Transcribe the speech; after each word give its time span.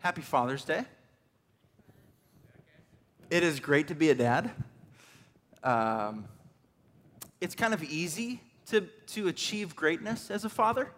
Happy 0.00 0.22
Father's 0.22 0.64
Day. 0.64 0.84
It 3.30 3.42
is 3.42 3.58
great 3.58 3.88
to 3.88 3.96
be 3.96 4.10
a 4.10 4.14
dad. 4.14 4.52
Um, 5.64 6.26
it's 7.40 7.56
kind 7.56 7.74
of 7.74 7.82
easy 7.82 8.40
to, 8.66 8.82
to 9.08 9.26
achieve 9.26 9.74
greatness 9.74 10.30
as 10.30 10.44
a 10.44 10.48
father 10.48 10.92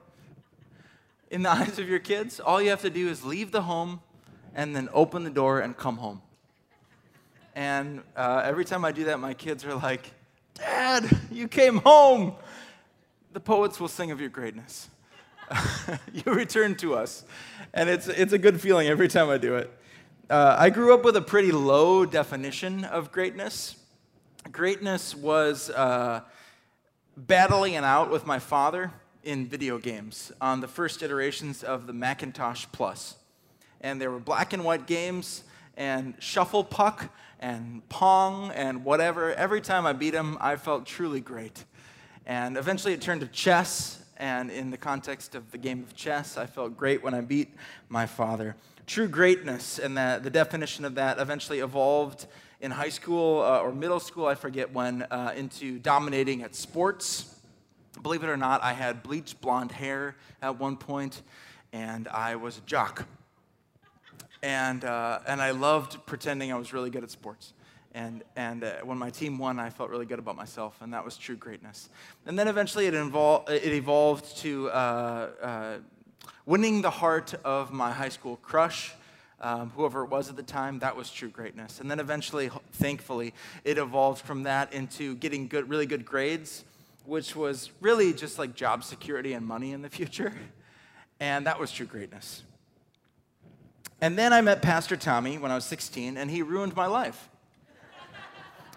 in 1.31 1.43
the 1.43 1.51
eyes 1.51 1.79
of 1.79 1.89
your 1.89 1.99
kids. 1.99 2.41
All 2.41 2.61
you 2.61 2.69
have 2.69 2.83
to 2.83 2.91
do 2.91 3.09
is 3.09 3.25
leave 3.25 3.53
the 3.53 3.63
home 3.63 4.01
and 4.55 4.77
then 4.77 4.91
open 4.93 5.25
the 5.25 5.31
door 5.31 5.61
and 5.61 5.75
come 5.75 5.97
home. 5.97 6.21
And 7.55 8.03
uh, 8.15 8.43
every 8.45 8.67
time 8.67 8.85
I 8.85 8.93
do 8.93 9.05
that, 9.05 9.19
my 9.19 9.33
kids 9.33 9.65
are 9.65 9.75
like, 9.75 10.13
Dad, 10.55 11.09
you 11.33 11.49
came 11.49 11.79
home. 11.79 12.35
The 13.33 13.41
poets 13.41 13.81
will 13.81 13.89
sing 13.89 14.11
of 14.11 14.21
your 14.21 14.29
greatness. 14.29 14.91
you 16.13 16.33
return 16.33 16.75
to 16.77 16.95
us. 16.95 17.25
And 17.73 17.89
it's, 17.89 18.09
it's 18.09 18.33
a 18.33 18.39
good 18.39 18.61
feeling 18.61 18.89
every 18.89 19.09
time 19.09 19.29
I 19.29 19.39
do 19.39 19.57
it. 19.57 19.71
Uh, 20.29 20.57
I 20.59 20.71
grew 20.71 20.95
up 20.95 21.05
with 21.05 21.17
a 21.17 21.23
pretty 21.23 21.53
low 21.53 22.05
definition 22.05 22.85
of 22.85 23.11
greatness. 23.11 23.77
Greatness 24.53 25.15
was 25.15 25.71
uh, 25.71 26.21
battling 27.17 27.75
it 27.75 27.85
out 27.85 28.11
with 28.11 28.27
my 28.27 28.39
father 28.39 28.93
in 29.23 29.47
video 29.47 29.79
games 29.79 30.33
on 30.41 30.61
the 30.61 30.69
first 30.69 31.03
iterations 31.03 31.63
of 31.63 31.87
the 31.87 31.93
Macintosh 31.93 32.67
Plus. 32.73 33.17
And 33.81 34.01
there 34.01 34.11
were 34.11 34.21
black 34.21 34.53
and 34.53 34.65
white 34.65 34.87
games 34.87 35.45
and 35.77 36.15
shuffle 36.19 36.65
puck 36.65 37.13
and 37.39 37.87
pong 37.89 38.51
and 38.53 38.85
whatever. 38.85 39.33
Every 39.35 39.61
time 39.61 39.87
I 39.87 39.93
beat 39.93 40.15
him, 40.15 40.37
I 40.41 40.57
felt 40.57 40.87
truly 40.87 41.21
great. 41.21 41.65
And 42.27 42.57
eventually 42.57 42.93
it 42.93 43.01
turned 43.01 43.23
to 43.23 43.27
chess. 43.27 44.00
And 44.21 44.51
in 44.51 44.71
the 44.71 44.77
context 44.77 45.35
of 45.35 45.51
the 45.51 45.57
game 45.57 45.83
of 45.83 45.97
chess, 45.97 46.37
I 46.37 46.45
felt 46.45 46.77
great 46.77 47.03
when 47.03 47.15
I 47.15 47.23
beat 47.23 47.55
my 47.89 48.05
father. 48.05 48.55
True 48.87 49.09
greatness 49.09 49.79
and 49.79 49.97
the, 49.97 50.21
the 50.23 50.29
definition 50.29 50.85
of 50.85 50.95
that 50.97 51.19
eventually 51.19 51.61
evolved 51.61 52.27
in 52.61 52.71
high 52.71 52.91
school 52.91 53.41
uh, 53.41 53.61
or 53.61 53.73
middle 53.73 53.99
school, 53.99 54.27
I 54.27 54.35
forget 54.35 54.75
when, 54.75 55.05
uh, 55.05 55.33
into 55.35 55.79
dominating 55.79 56.43
at 56.43 56.55
sports. 56.55 57.35
Believe 58.03 58.23
it 58.23 58.29
or 58.29 58.37
not, 58.37 58.63
I 58.63 58.75
had 58.75 59.03
bleached 59.03 59.41
blonde 59.41 59.73
hair 59.73 60.17
at 60.43 60.59
one 60.59 60.77
point, 60.77 61.23
and 61.73 62.07
I 62.07 62.37
was 62.37 62.59
a 62.59 62.63
jock. 62.63 63.07
And, 64.43 64.85
uh, 64.85 65.21
and 65.27 65.41
I 65.41 65.53
loved 65.53 66.05
pretending 66.05 66.53
I 66.53 66.57
was 66.57 66.75
really 66.75 66.91
good 66.91 67.05
at 67.05 67.11
sports. 67.11 67.55
And, 67.93 68.23
and 68.37 68.63
uh, 68.63 68.75
when 68.85 68.99
my 68.99 69.11
team 69.11 69.39
won, 69.39 69.59
I 69.59 69.71
felt 69.71 69.91
really 69.91 70.07
good 70.07 70.21
about 70.21 70.37
myself, 70.37 70.77
and 70.81 70.93
that 70.95 71.05
was 71.05 71.17
true 71.17 71.35
greatness. 71.35 71.89
And 72.25 72.39
then 72.39 72.47
eventually 72.47 72.87
it, 72.87 72.95
invol- 72.95 73.49
it 73.51 73.73
evolved 73.73 74.37
to 74.39 74.71
uh, 74.71 75.29
uh, 75.43 75.77
winning 76.47 76.83
the 76.83 76.91
heart 76.91 77.35
of 77.45 77.73
my 77.73 77.91
high 77.91 78.09
school 78.09 78.37
crush. 78.37 78.95
Um, 79.41 79.71
whoever 79.71 80.05
it 80.05 80.11
was 80.11 80.29
at 80.29 80.37
the 80.37 80.43
time, 80.43 80.81
that 80.81 80.95
was 80.95 81.11
true 81.11 81.31
greatness. 81.31 81.81
And 81.81 81.91
then 81.91 81.99
eventually, 81.99 82.51
thankfully, 82.73 83.33
it 83.65 83.79
evolved 83.79 84.23
from 84.23 84.43
that 84.43 84.73
into 84.75 85.15
getting 85.17 85.49
good, 85.49 85.71
really 85.71 85.87
good 85.87 86.05
grades, 86.05 86.65
which 87.07 87.35
was 87.35 87.71
really 87.81 88.13
just 88.13 88.39
like 88.39 88.55
job 88.55 88.85
security 88.85 89.33
and 89.33 89.47
money 89.47 89.73
in 89.73 89.83
the 89.83 89.91
future. 89.91 90.33
And 91.23 91.47
that 91.47 91.61
was 91.61 91.71
true 91.71 91.85
greatness. 91.85 92.45
And 94.01 94.17
then 94.17 94.33
I 94.33 94.41
met 94.41 94.63
Pastor 94.63 94.97
Tommy 94.97 95.37
when 95.37 95.51
I 95.51 95.55
was 95.55 95.67
16, 95.67 96.17
and 96.17 96.31
he 96.31 96.41
ruined 96.41 96.75
my 96.75 96.87
life. 96.87 97.30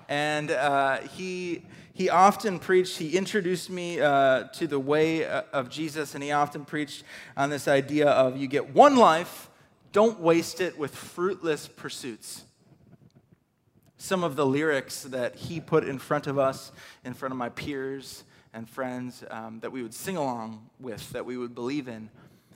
And 0.10 0.52
uh, 0.52 0.98
he, 1.02 1.64
he 1.94 2.10
often 2.10 2.60
preached, 2.60 2.98
he 2.98 3.18
introduced 3.18 3.70
me 3.70 4.02
uh, 4.02 4.46
to 4.54 4.68
the 4.68 4.80
way 4.80 5.26
uh, 5.26 5.44
of 5.52 5.70
Jesus, 5.70 6.16
and 6.16 6.24
he 6.24 6.32
often 6.32 6.66
preached 6.66 7.04
on 7.38 7.50
this 7.50 7.68
idea 7.68 8.10
of 8.10 8.38
you 8.38 8.48
get 8.48 8.74
one 8.74 8.96
life, 8.96 9.50
don't 9.92 10.20
waste 10.20 10.62
it 10.62 10.78
with 10.78 10.94
fruitless 10.96 11.68
pursuits. 11.68 12.44
Some 13.98 14.24
of 14.24 14.36
the 14.36 14.46
lyrics 14.46 15.04
that 15.04 15.36
he 15.36 15.60
put 15.60 15.84
in 15.88 16.00
front 16.00 16.28
of 16.28 16.38
us, 16.38 16.72
in 17.06 17.14
front 17.14 17.32
of 17.32 17.38
my 17.38 17.50
peers 17.50 18.24
and 18.54 18.70
friends 18.70 19.24
um, 19.30 19.60
that 19.62 19.72
we 19.72 19.82
would 19.82 19.94
sing 19.94 20.18
along 20.18 20.70
with, 20.80 21.10
that 21.12 21.26
we 21.26 21.38
would 21.38 21.56
believe 21.56 21.88
in, 21.88 22.10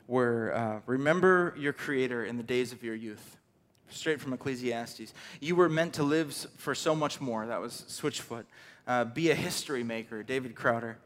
were 0.07 0.53
uh, 0.53 0.79
Remember 0.85 1.53
your 1.57 1.73
Creator 1.73 2.25
in 2.25 2.37
the 2.37 2.43
days 2.43 2.71
of 2.71 2.83
your 2.83 2.95
youth. 2.95 3.37
Straight 3.89 4.19
from 4.19 4.33
Ecclesiastes. 4.33 5.13
You 5.39 5.55
were 5.55 5.69
meant 5.69 5.93
to 5.93 6.03
live 6.03 6.33
for 6.57 6.75
so 6.75 6.95
much 6.95 7.21
more. 7.21 7.45
That 7.45 7.61
was 7.61 7.85
Switchfoot. 7.87 8.45
Uh, 8.85 9.05
be 9.05 9.31
a 9.31 9.35
history 9.35 9.83
maker, 9.83 10.23
David 10.23 10.55
Crowder. 10.55 10.97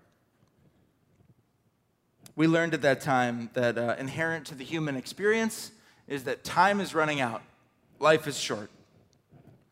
We 2.36 2.48
learned 2.48 2.74
at 2.74 2.82
that 2.82 3.02
time 3.02 3.50
that 3.54 3.78
uh, 3.78 3.96
inherent 4.00 4.48
to 4.48 4.56
the 4.56 4.64
human 4.64 4.96
experience 4.96 5.72
is 6.08 6.24
that 6.24 6.44
time 6.44 6.80
is 6.80 6.96
running 6.96 7.22
out, 7.22 7.42
life 8.00 8.28
is 8.28 8.38
short. 8.38 8.70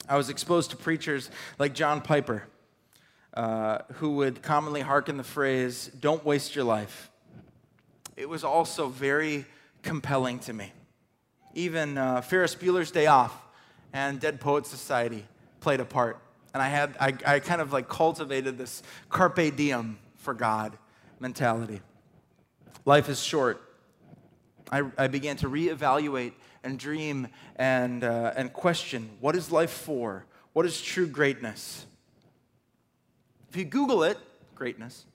I 0.08 0.18
was 0.18 0.30
exposed 0.30 0.72
to 0.72 0.78
preachers 0.78 1.30
like 1.58 1.74
John 1.74 2.02
Piper, 2.02 2.44
uh, 3.34 3.80
who 3.94 4.16
would 4.16 4.42
commonly 4.42 4.82
hearken 4.82 5.18
the 5.18 5.24
phrase, 5.24 5.90
Don't 6.00 6.26
waste 6.26 6.56
your 6.56 6.66
life 6.66 7.10
it 8.20 8.28
was 8.28 8.44
also 8.44 8.90
very 8.90 9.46
compelling 9.82 10.40
to 10.40 10.52
me. 10.52 10.74
Even 11.60 11.98
uh, 11.98 12.22
Ferris 12.22 12.56
Bueller's 12.56 12.90
Day 12.90 13.08
Off 13.08 13.38
and 13.92 14.18
Dead 14.18 14.40
Poet 14.40 14.66
Society 14.66 15.26
played 15.60 15.82
a 15.82 15.86
part. 15.86 16.18
And 16.54 16.64
I 16.64 16.70
had, 16.70 16.96
I, 17.02 17.14
I 17.26 17.40
kind 17.40 17.60
of 17.60 17.74
like 17.74 17.90
cultivated 17.90 18.58
this 18.58 18.82
carpe 19.10 19.58
diem 19.58 20.00
for 20.16 20.34
God 20.34 20.78
mentality. 21.20 21.82
Life 22.86 23.10
is 23.10 23.22
short. 23.22 23.62
I, 24.72 24.84
I 24.98 25.08
began 25.08 25.36
to 25.38 25.50
reevaluate 25.50 26.32
and 26.64 26.80
dream 26.80 27.28
and, 27.58 28.06
uh, 28.06 28.32
and 28.38 28.54
question 28.54 29.10
what 29.20 29.36
is 29.36 29.52
life 29.52 29.70
for? 29.70 30.26
What 30.54 30.66
is 30.66 30.82
true 30.82 31.08
greatness? 31.08 31.86
If 33.50 33.58
you 33.58 33.66
Google 33.66 34.04
it, 34.04 34.18
greatness, 34.56 35.06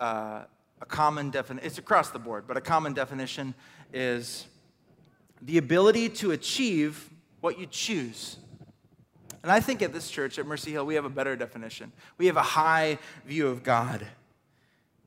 uh, 0.00 0.42
a 0.80 0.86
common 0.86 1.30
definition, 1.30 1.64
it's 1.64 1.78
across 1.78 2.10
the 2.10 2.18
board, 2.18 2.48
but 2.48 2.56
a 2.56 2.60
common 2.60 2.94
definition 2.94 3.54
is 3.92 4.46
the 5.42 5.58
ability 5.58 6.08
to 6.08 6.30
achieve 6.30 7.10
what 7.40 7.58
you 7.58 7.66
choose. 7.66 8.36
And 9.42 9.50
I 9.50 9.58
think 9.60 9.82
at 9.82 9.92
this 9.92 10.08
church, 10.08 10.38
at 10.38 10.46
Mercy 10.46 10.70
Hill, 10.70 10.86
we 10.86 10.94
have 10.94 11.04
a 11.04 11.10
better 11.10 11.34
definition. 11.34 11.92
We 12.16 12.26
have 12.26 12.36
a 12.36 12.42
high 12.42 12.98
view 13.26 13.48
of 13.48 13.64
God. 13.64 14.06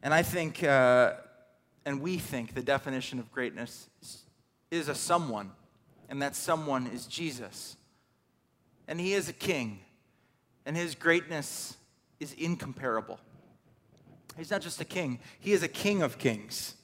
And 0.04 0.14
I 0.14 0.24
think, 0.24 0.62
uh, 0.62 1.14
and 1.86 2.02
we 2.02 2.18
think, 2.18 2.54
the 2.54 2.62
definition 2.62 3.18
of 3.18 3.32
greatness 3.32 3.88
is 4.70 4.90
a 4.90 4.96
someone, 4.96 5.52
and 6.10 6.22
that 6.22 6.36
someone 6.36 6.88
is 6.88 7.08
Jesus. 7.08 7.78
And 8.88 9.00
he 9.00 9.14
is 9.14 9.30
a 9.30 9.34
king, 9.34 9.80
and 10.66 10.76
his 10.76 10.96
greatness 10.96 11.78
is 12.20 12.34
incomparable. 12.34 13.20
He's 14.38 14.52
not 14.52 14.62
just 14.62 14.82
a 14.82 14.86
king, 14.86 15.20
he 15.40 15.54
is 15.54 15.64
a 15.64 15.68
king 15.70 16.02
of 16.02 16.18
kings, 16.18 16.76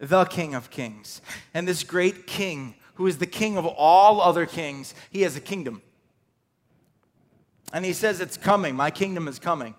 the 0.00 0.24
king 0.24 0.54
of 0.54 0.68
kings. 0.68 1.22
And 1.54 1.66
this 1.66 1.84
great 1.84 2.26
king, 2.26 2.74
who 2.98 3.06
is 3.06 3.18
the 3.18 3.26
king 3.26 3.56
of 3.56 3.64
all 3.64 4.20
other 4.20 4.44
kings, 4.44 4.92
he 5.08 5.22
has 5.22 5.36
a 5.36 5.40
kingdom. 5.40 5.80
And 7.72 7.84
he 7.84 7.92
says, 7.92 8.20
It's 8.20 8.36
coming, 8.36 8.74
my 8.74 8.90
kingdom 8.90 9.28
is 9.28 9.38
coming. 9.38 9.76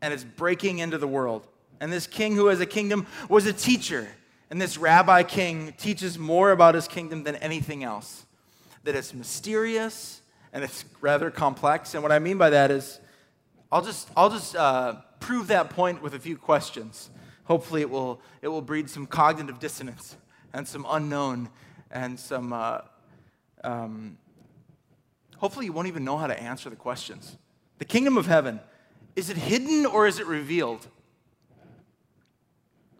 And 0.00 0.14
it's 0.14 0.24
breaking 0.24 0.78
into 0.78 0.96
the 0.96 1.06
world. 1.06 1.46
And 1.78 1.92
this 1.92 2.06
king 2.06 2.34
who 2.34 2.46
has 2.46 2.60
a 2.60 2.66
kingdom 2.66 3.06
was 3.28 3.44
a 3.44 3.52
teacher. 3.52 4.08
And 4.48 4.58
this 4.58 4.78
rabbi 4.78 5.22
king 5.22 5.74
teaches 5.76 6.18
more 6.18 6.50
about 6.50 6.74
his 6.74 6.88
kingdom 6.88 7.24
than 7.24 7.36
anything 7.36 7.84
else. 7.84 8.24
That 8.84 8.96
it's 8.96 9.12
mysterious 9.12 10.22
and 10.54 10.64
it's 10.64 10.86
rather 11.02 11.30
complex. 11.30 11.92
And 11.92 12.02
what 12.02 12.10
I 12.10 12.20
mean 12.20 12.38
by 12.38 12.48
that 12.48 12.70
is, 12.70 13.00
I'll 13.70 13.82
just, 13.82 14.08
I'll 14.16 14.30
just 14.30 14.56
uh, 14.56 14.94
prove 15.20 15.48
that 15.48 15.68
point 15.68 16.00
with 16.00 16.14
a 16.14 16.18
few 16.18 16.38
questions. 16.38 17.10
Hopefully, 17.44 17.82
it 17.82 17.90
will, 17.90 18.22
it 18.40 18.48
will 18.48 18.62
breed 18.62 18.88
some 18.88 19.04
cognitive 19.04 19.58
dissonance 19.58 20.16
and 20.52 20.66
some 20.66 20.86
unknown 20.88 21.48
and 21.90 22.18
some. 22.18 22.52
Uh, 22.52 22.80
um, 23.62 24.16
hopefully, 25.36 25.66
you 25.66 25.72
won't 25.72 25.88
even 25.88 26.04
know 26.04 26.16
how 26.16 26.26
to 26.26 26.40
answer 26.40 26.70
the 26.70 26.76
questions. 26.76 27.36
The 27.78 27.84
kingdom 27.84 28.18
of 28.18 28.26
heaven, 28.26 28.60
is 29.16 29.30
it 29.30 29.36
hidden 29.36 29.86
or 29.86 30.06
is 30.06 30.18
it 30.18 30.26
revealed? 30.26 30.86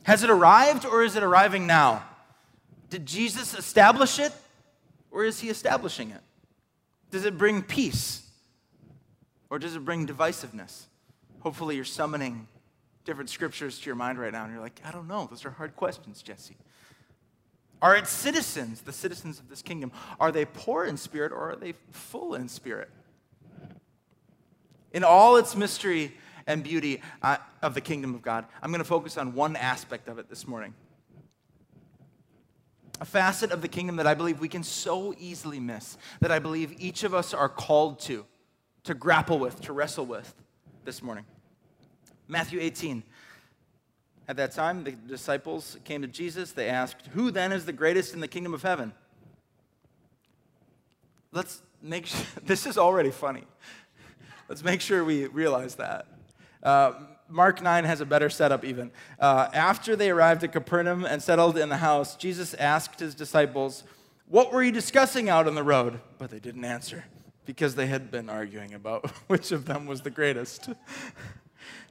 Has 0.04 0.22
it 0.22 0.30
arrived 0.30 0.86
or 0.86 1.02
is 1.02 1.16
it 1.16 1.22
arriving 1.22 1.66
now? 1.66 2.02
Did 2.88 3.06
Jesus 3.06 3.54
establish 3.54 4.18
it 4.18 4.32
or 5.10 5.24
is 5.24 5.40
he 5.40 5.50
establishing 5.50 6.10
it? 6.10 6.20
Does 7.10 7.24
it 7.24 7.36
bring 7.36 7.62
peace 7.62 8.26
or 9.50 9.58
does 9.58 9.76
it 9.76 9.84
bring 9.84 10.06
divisiveness? 10.06 10.84
Hopefully, 11.40 11.76
you're 11.76 11.84
summoning 11.84 12.48
different 13.04 13.30
scriptures 13.30 13.78
to 13.78 13.86
your 13.86 13.96
mind 13.96 14.18
right 14.18 14.32
now, 14.32 14.44
and 14.44 14.52
you're 14.52 14.62
like, 14.62 14.80
I 14.84 14.90
don't 14.90 15.08
know. 15.08 15.26
Those 15.28 15.44
are 15.44 15.50
hard 15.50 15.74
questions, 15.74 16.22
Jesse. 16.22 16.56
Are 17.82 17.96
its 17.96 18.10
citizens, 18.10 18.82
the 18.82 18.92
citizens 18.92 19.38
of 19.38 19.48
this 19.48 19.62
kingdom, 19.62 19.90
are 20.18 20.30
they 20.30 20.44
poor 20.44 20.84
in 20.84 20.96
spirit 20.96 21.32
or 21.32 21.52
are 21.52 21.56
they 21.56 21.74
full 21.90 22.34
in 22.34 22.48
spirit? 22.48 22.90
In 24.92 25.04
all 25.04 25.36
its 25.36 25.56
mystery 25.56 26.16
and 26.46 26.62
beauty 26.62 27.00
uh, 27.22 27.38
of 27.62 27.74
the 27.74 27.80
kingdom 27.80 28.14
of 28.14 28.22
God, 28.22 28.44
I'm 28.62 28.70
going 28.70 28.80
to 28.80 28.84
focus 28.84 29.16
on 29.16 29.34
one 29.34 29.56
aspect 29.56 30.08
of 30.08 30.18
it 30.18 30.28
this 30.28 30.46
morning. 30.46 30.74
a 33.00 33.04
facet 33.04 33.50
of 33.50 33.62
the 33.62 33.68
kingdom 33.68 33.96
that 33.96 34.06
I 34.06 34.12
believe 34.12 34.40
we 34.40 34.48
can 34.48 34.62
so 34.62 35.14
easily 35.18 35.58
miss, 35.58 35.96
that 36.20 36.30
I 36.30 36.38
believe 36.38 36.74
each 36.78 37.02
of 37.02 37.14
us 37.14 37.32
are 37.32 37.48
called 37.48 37.98
to, 38.00 38.26
to 38.84 38.92
grapple 38.92 39.38
with, 39.38 39.60
to 39.62 39.72
wrestle 39.72 40.04
with 40.04 40.34
this 40.84 41.02
morning. 41.02 41.24
Matthew 42.28 42.60
18. 42.60 43.02
At 44.30 44.36
that 44.36 44.52
time, 44.52 44.84
the 44.84 44.92
disciples 44.92 45.76
came 45.82 46.02
to 46.02 46.06
Jesus. 46.06 46.52
They 46.52 46.68
asked, 46.68 47.08
Who 47.14 47.32
then 47.32 47.50
is 47.50 47.64
the 47.64 47.72
greatest 47.72 48.14
in 48.14 48.20
the 48.20 48.28
kingdom 48.28 48.54
of 48.54 48.62
heaven? 48.62 48.92
Let's 51.32 51.60
make 51.82 52.06
sure, 52.06 52.24
this 52.44 52.64
is 52.64 52.78
already 52.78 53.10
funny. 53.10 53.42
Let's 54.48 54.62
make 54.62 54.82
sure 54.82 55.02
we 55.02 55.26
realize 55.26 55.74
that. 55.74 56.06
Uh, 56.62 56.92
Mark 57.28 57.60
9 57.60 57.82
has 57.82 58.00
a 58.00 58.06
better 58.06 58.30
setup, 58.30 58.64
even. 58.64 58.92
Uh, 59.18 59.48
after 59.52 59.96
they 59.96 60.10
arrived 60.10 60.44
at 60.44 60.52
Capernaum 60.52 61.04
and 61.04 61.20
settled 61.20 61.58
in 61.58 61.68
the 61.68 61.78
house, 61.78 62.14
Jesus 62.14 62.54
asked 62.54 63.00
his 63.00 63.16
disciples, 63.16 63.82
What 64.28 64.52
were 64.52 64.62
you 64.62 64.70
discussing 64.70 65.28
out 65.28 65.48
on 65.48 65.56
the 65.56 65.64
road? 65.64 66.00
But 66.18 66.30
they 66.30 66.38
didn't 66.38 66.64
answer 66.64 67.04
because 67.46 67.74
they 67.74 67.88
had 67.88 68.12
been 68.12 68.30
arguing 68.30 68.74
about 68.74 69.10
which 69.26 69.50
of 69.50 69.64
them 69.64 69.86
was 69.86 70.02
the 70.02 70.10
greatest. 70.10 70.68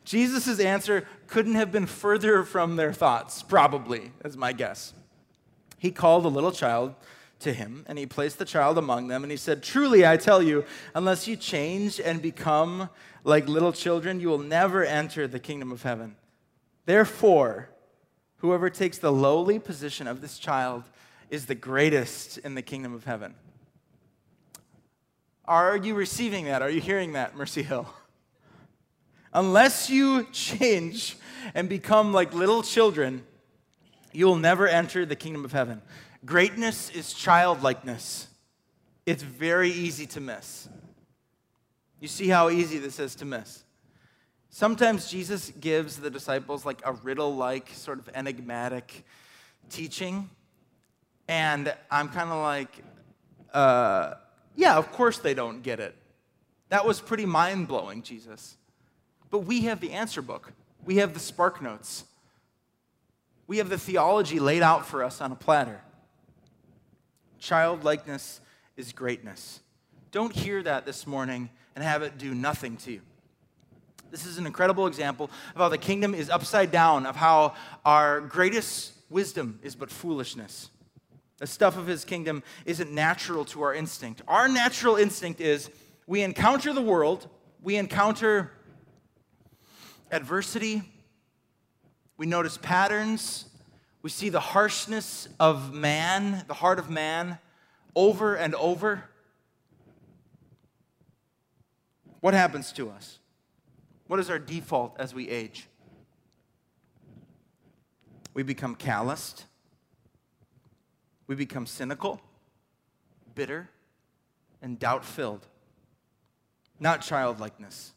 Jesus' 0.09 0.59
answer 0.59 1.06
couldn't 1.27 1.53
have 1.53 1.71
been 1.71 1.85
further 1.85 2.44
from 2.44 2.77
their 2.77 2.91
thoughts, 2.91 3.44
probably, 3.44 4.11
as 4.23 4.35
my 4.35 4.53
guess. 4.53 4.91
He 5.77 5.91
called 5.91 6.25
a 6.25 6.29
little 6.29 6.51
child 6.51 6.95
to 7.41 7.53
him, 7.53 7.85
and 7.88 7.95
he 8.00 8.07
placed 8.07 8.39
the 8.39 8.44
child 8.44 8.79
among 8.79 9.07
them, 9.07 9.21
and 9.21 9.29
he 9.29 9.38
said, 9.38 9.61
Truly, 9.61 10.07
I 10.07 10.17
tell 10.17 10.41
you, 10.41 10.65
unless 10.95 11.27
you 11.27 11.35
change 11.35 12.00
and 12.00 12.23
become 12.23 12.89
like 13.23 13.47
little 13.47 13.71
children, 13.71 14.19
you 14.19 14.29
will 14.29 14.39
never 14.39 14.83
enter 14.83 15.27
the 15.27 15.38
kingdom 15.38 15.71
of 15.71 15.83
heaven. 15.83 16.15
Therefore, 16.88 17.69
whoever 18.38 18.71
takes 18.71 18.97
the 18.97 19.11
lowly 19.11 19.59
position 19.59 20.07
of 20.07 20.21
this 20.21 20.39
child 20.39 20.85
is 21.29 21.45
the 21.45 21.53
greatest 21.53 22.39
in 22.39 22.56
the 22.56 22.63
kingdom 22.63 22.95
of 22.95 23.03
heaven. 23.03 23.35
Are 25.45 25.77
you 25.77 25.94
receiving 25.94 26.45
that? 26.45 26.63
Are 26.63 26.69
you 26.71 26.81
hearing 26.81 27.13
that, 27.13 27.35
Mercy 27.35 27.61
Hill? 27.61 27.94
Unless 29.34 29.90
you 29.90 30.24
change 30.31 31.18
and 31.54 31.70
become 31.70 32.14
like 32.14 32.34
little 32.34 32.64
children, 32.64 33.24
you 34.12 34.26
will 34.26 34.38
never 34.38 34.68
enter 34.68 35.06
the 35.06 35.16
kingdom 35.16 35.46
of 35.46 35.52
heaven. 35.52 35.81
Greatness 36.26 36.90
is 36.90 37.14
childlikeness. 37.14 38.28
It's 39.06 39.24
very 39.24 39.72
easy 39.72 40.06
to 40.08 40.20
miss. 40.20 40.68
You 42.00 42.08
see 42.08 42.28
how 42.28 42.50
easy 42.50 42.78
this 42.78 43.00
is 43.00 43.16
to 43.16 43.26
miss. 43.26 43.64
Sometimes 44.50 45.10
Jesus 45.10 45.52
gives 45.60 45.98
the 45.98 46.10
disciples 46.10 46.66
like 46.66 46.81
a 46.84 46.94
riddle 46.94 47.36
like, 47.36 47.70
sort 47.70 48.00
of 48.00 48.10
enigmatic 48.16 49.06
teaching. 49.70 50.30
And 51.28 51.74
I'm 51.92 52.10
kind 52.10 52.31
of 52.31 52.42
like, 52.42 52.84
uh, 53.54 54.16
yeah, 54.56 54.78
of 54.78 54.92
course 54.92 55.20
they 55.20 55.34
don't 55.34 55.62
get 55.62 55.80
it. 55.80 55.96
That 56.70 56.86
was 56.86 57.00
pretty 57.00 57.26
mind 57.26 57.68
blowing, 57.68 58.02
Jesus. 58.02 58.58
But 59.31 59.40
we 59.40 59.62
have 59.62 59.80
the 59.80 59.92
answer 59.92 60.22
book, 60.22 60.54
we 60.84 60.98
have 60.98 61.14
the 61.14 61.20
spark 61.20 61.62
notes, 61.62 62.06
we 63.48 63.58
have 63.58 63.70
the 63.70 63.78
theology 63.78 64.40
laid 64.40 64.62
out 64.62 64.86
for 64.86 65.04
us 65.04 65.22
on 65.22 65.31
a 65.31 65.36
platter. 65.36 65.81
Childlikeness 67.40 68.42
is 68.78 68.92
greatness. 68.92 69.62
Don't 70.12 70.34
hear 70.34 70.62
that 70.64 70.86
this 70.86 71.08
morning 71.08 71.50
and 71.76 71.84
have 71.84 72.02
it 72.02 72.18
do 72.18 72.34
nothing 72.34 72.78
to 72.78 72.92
you. 72.92 73.02
This 74.12 74.26
is 74.26 74.38
an 74.38 74.46
incredible 74.46 74.88
example 74.88 75.30
of 75.56 75.62
how 75.62 75.70
the 75.70 75.78
kingdom 75.78 76.16
is 76.16 76.30
upside 76.30 76.72
down, 76.72 77.06
of 77.06 77.16
how 77.16 77.54
our 77.86 78.22
greatest 78.22 78.94
wisdom 79.10 79.60
is 79.64 79.76
but 79.76 79.92
foolishness. 79.92 80.70
The 81.38 81.48
stuff 81.48 81.78
of 81.78 81.88
his 81.88 82.04
kingdom 82.04 82.44
isn't 82.66 82.92
natural 82.92 83.46
to 83.46 83.62
our 83.62 83.74
instinct. 83.74 84.22
Our 84.28 84.48
natural 84.48 84.96
instinct 84.96 85.40
is 85.40 85.70
we 86.06 86.22
encounter 86.22 86.74
the 86.74 86.81
world, 86.81 87.30
we 87.62 87.76
encounter 87.78 88.52
adversity, 90.11 90.83
we 92.17 92.25
notice 92.25 92.57
patterns, 92.57 93.45
we 94.01 94.09
see 94.09 94.29
the 94.29 94.39
harshness 94.39 95.27
of 95.39 95.73
man, 95.73 96.44
the 96.47 96.53
heart 96.53 96.79
of 96.79 96.89
man, 96.89 97.38
over 97.95 98.35
and 98.35 98.56
over. 98.56 99.03
What 102.21 102.33
happens 102.33 102.71
to 102.73 102.89
us? 102.89 103.19
What 104.07 104.19
is 104.19 104.29
our 104.29 104.39
default 104.39 104.95
as 105.00 105.13
we 105.13 105.29
age? 105.29 105.67
We 108.33 108.44
become 108.44 108.75
calloused. 108.75 109.45
We 111.27 111.35
become 111.35 111.65
cynical, 111.65 112.19
bitter, 113.35 113.69
and 114.61 114.79
doubt 114.79 115.06
filled. 115.06 115.45
Not 116.79 117.01
childlikeness. 117.01 117.94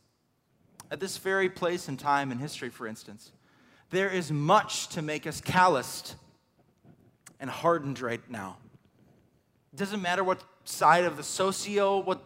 At 0.92 1.00
this 1.00 1.16
very 1.16 1.48
place 1.48 1.88
and 1.88 1.98
time 1.98 2.30
in 2.30 2.38
history, 2.38 2.68
for 2.68 2.86
instance, 2.86 3.32
there 3.88 4.10
is 4.10 4.30
much 4.30 4.88
to 4.88 5.00
make 5.00 5.26
us 5.26 5.40
calloused 5.40 6.16
and 7.40 7.48
hardened 7.48 7.98
right 8.02 8.20
now. 8.30 8.58
It 9.72 9.78
doesn't 9.78 10.02
matter 10.02 10.22
what 10.22 10.44
side 10.64 11.04
of 11.04 11.16
the 11.16 11.22
socio, 11.22 11.98
what, 12.02 12.22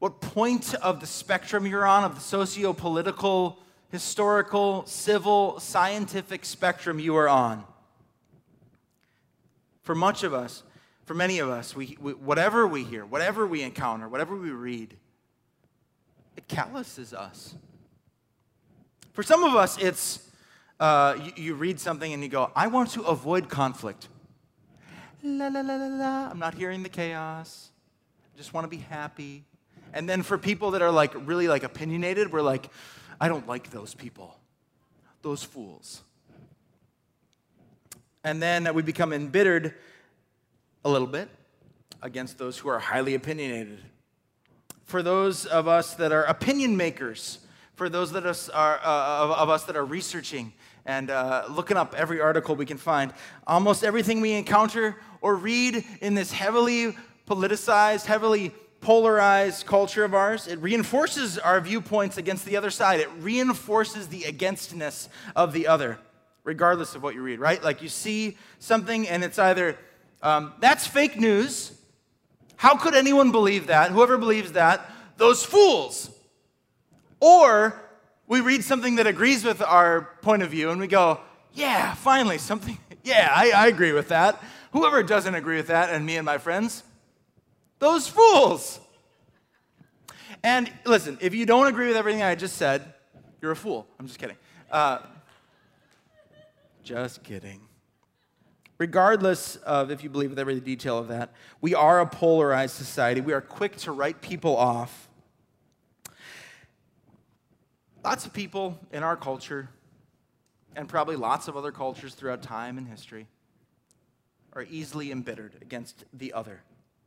what 0.00 0.20
point 0.20 0.74
of 0.74 0.98
the 0.98 1.06
spectrum 1.06 1.64
you're 1.64 1.86
on, 1.86 2.02
of 2.02 2.16
the 2.16 2.20
socio 2.20 2.72
political, 2.72 3.60
historical, 3.92 4.84
civil, 4.84 5.60
scientific 5.60 6.44
spectrum 6.44 6.98
you 6.98 7.14
are 7.14 7.28
on. 7.28 7.62
For 9.82 9.94
much 9.94 10.24
of 10.24 10.34
us, 10.34 10.64
for 11.04 11.14
many 11.14 11.38
of 11.38 11.48
us, 11.48 11.76
we, 11.76 11.96
we, 12.00 12.14
whatever 12.14 12.66
we 12.66 12.82
hear, 12.82 13.06
whatever 13.06 13.46
we 13.46 13.62
encounter, 13.62 14.08
whatever 14.08 14.34
we 14.34 14.50
read, 14.50 14.96
it 16.36 16.48
calluses 16.48 17.14
us. 17.14 17.54
For 19.12 19.22
some 19.22 19.44
of 19.44 19.54
us, 19.54 19.78
it's 19.78 20.30
uh, 20.80 21.16
you, 21.22 21.44
you, 21.44 21.54
read 21.54 21.78
something 21.78 22.12
and 22.12 22.22
you 22.22 22.28
go, 22.28 22.50
I 22.56 22.66
want 22.66 22.90
to 22.92 23.02
avoid 23.02 23.48
conflict. 23.48 24.08
La, 25.22 25.48
la, 25.48 25.60
la, 25.60 25.76
la, 25.76 25.86
la. 25.86 26.30
I'm 26.30 26.38
not 26.38 26.54
hearing 26.54 26.82
the 26.82 26.88
chaos. 26.88 27.70
I 28.34 28.38
just 28.38 28.52
want 28.52 28.64
to 28.64 28.68
be 28.68 28.82
happy. 28.82 29.44
And 29.92 30.08
then 30.08 30.22
for 30.22 30.38
people 30.38 30.72
that 30.72 30.82
are 30.82 30.90
like 30.90 31.12
really 31.26 31.46
like 31.46 31.62
opinionated, 31.62 32.32
we're 32.32 32.42
like, 32.42 32.70
I 33.20 33.28
don't 33.28 33.46
like 33.46 33.70
those 33.70 33.94
people, 33.94 34.36
those 35.20 35.44
fools. 35.44 36.02
And 38.24 38.42
then 38.42 38.72
we 38.74 38.82
become 38.82 39.12
embittered 39.12 39.74
a 40.84 40.90
little 40.90 41.06
bit 41.06 41.28
against 42.00 42.38
those 42.38 42.58
who 42.58 42.68
are 42.68 42.78
highly 42.78 43.14
opinionated. 43.14 43.78
For 44.84 45.02
those 45.02 45.46
of 45.46 45.68
us 45.68 45.94
that 45.94 46.12
are 46.12 46.24
opinion 46.24 46.76
makers, 46.76 47.41
for 47.82 47.88
those 47.88 48.12
that 48.12 48.24
are, 48.54 48.78
uh, 48.78 49.24
of, 49.24 49.30
of 49.32 49.48
us 49.50 49.64
that 49.64 49.74
are 49.74 49.84
researching 49.84 50.52
and 50.86 51.10
uh, 51.10 51.42
looking 51.50 51.76
up 51.76 51.96
every 51.96 52.20
article 52.20 52.54
we 52.54 52.64
can 52.64 52.76
find. 52.76 53.12
Almost 53.44 53.82
everything 53.82 54.20
we 54.20 54.34
encounter 54.34 54.94
or 55.20 55.34
read 55.34 55.84
in 56.00 56.14
this 56.14 56.30
heavily 56.30 56.96
politicized, 57.26 58.06
heavily 58.06 58.52
polarized 58.80 59.66
culture 59.66 60.04
of 60.04 60.14
ours, 60.14 60.46
it 60.46 60.60
reinforces 60.60 61.40
our 61.40 61.60
viewpoints 61.60 62.18
against 62.18 62.44
the 62.44 62.56
other 62.56 62.70
side. 62.70 63.00
It 63.00 63.10
reinforces 63.18 64.06
the 64.06 64.22
againstness 64.26 65.08
of 65.34 65.52
the 65.52 65.66
other, 65.66 65.98
regardless 66.44 66.94
of 66.94 67.02
what 67.02 67.16
you 67.16 67.22
read, 67.22 67.40
right? 67.40 67.60
Like 67.64 67.82
you 67.82 67.88
see 67.88 68.38
something 68.60 69.08
and 69.08 69.24
it's 69.24 69.40
either, 69.40 69.76
um, 70.22 70.52
that's 70.60 70.86
fake 70.86 71.18
news. 71.18 71.72
How 72.54 72.76
could 72.76 72.94
anyone 72.94 73.32
believe 73.32 73.66
that? 73.66 73.90
Whoever 73.90 74.18
believes 74.18 74.52
that, 74.52 74.88
those 75.16 75.44
fools. 75.44 76.11
Or 77.22 77.80
we 78.26 78.40
read 78.40 78.64
something 78.64 78.96
that 78.96 79.06
agrees 79.06 79.44
with 79.44 79.62
our 79.62 80.08
point 80.22 80.42
of 80.42 80.50
view 80.50 80.70
and 80.70 80.80
we 80.80 80.88
go, 80.88 81.20
yeah, 81.52 81.94
finally, 81.94 82.36
something, 82.36 82.76
yeah, 83.04 83.32
I, 83.32 83.52
I 83.52 83.66
agree 83.68 83.92
with 83.92 84.08
that. 84.08 84.42
Whoever 84.72 85.04
doesn't 85.04 85.36
agree 85.36 85.54
with 85.54 85.68
that, 85.68 85.90
and 85.90 86.04
me 86.04 86.16
and 86.16 86.26
my 86.26 86.38
friends, 86.38 86.82
those 87.78 88.08
fools. 88.08 88.80
And 90.42 90.68
listen, 90.84 91.16
if 91.20 91.32
you 91.32 91.46
don't 91.46 91.68
agree 91.68 91.86
with 91.86 91.96
everything 91.96 92.22
I 92.22 92.34
just 92.34 92.56
said, 92.56 92.92
you're 93.40 93.52
a 93.52 93.56
fool. 93.56 93.86
I'm 94.00 94.08
just 94.08 94.18
kidding. 94.18 94.36
Uh, 94.68 94.98
just 96.82 97.22
kidding. 97.22 97.60
Regardless 98.78 99.54
of 99.56 99.92
if 99.92 100.02
you 100.02 100.10
believe 100.10 100.30
with 100.30 100.40
every 100.40 100.58
detail 100.58 100.98
of 100.98 101.06
that, 101.06 101.30
we 101.60 101.72
are 101.72 102.00
a 102.00 102.06
polarized 102.06 102.74
society. 102.74 103.20
We 103.20 103.32
are 103.32 103.40
quick 103.40 103.76
to 103.76 103.92
write 103.92 104.22
people 104.22 104.56
off 104.56 105.08
Lots 108.04 108.26
of 108.26 108.32
people 108.32 108.78
in 108.92 109.02
our 109.02 109.16
culture, 109.16 109.68
and 110.74 110.88
probably 110.88 111.16
lots 111.16 111.48
of 111.48 111.56
other 111.56 111.72
cultures 111.72 112.14
throughout 112.14 112.42
time 112.42 112.78
and 112.78 112.88
history, 112.88 113.28
are 114.54 114.66
easily 114.68 115.10
embittered 115.12 115.54
against 115.62 116.04
the 116.12 116.32
other 116.32 116.62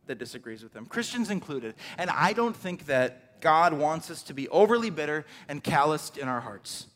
that 0.08 0.18
disagrees 0.18 0.64
with 0.64 0.74
them, 0.74 0.86
Christians 0.86 1.30
included. 1.30 1.76
And 1.98 2.10
I 2.10 2.34
don't 2.34 2.56
think 2.56 2.86
that 2.86 3.42
God 3.42 3.74
wants 3.74 4.10
us 4.10 4.24
to 4.24 4.34
be 4.34 4.48
overly 4.50 4.90
bitter 4.90 5.26
and 5.48 5.64
calloused 5.64 6.18
in 6.18 6.28
our 6.28 6.42
hearts. 6.42 6.88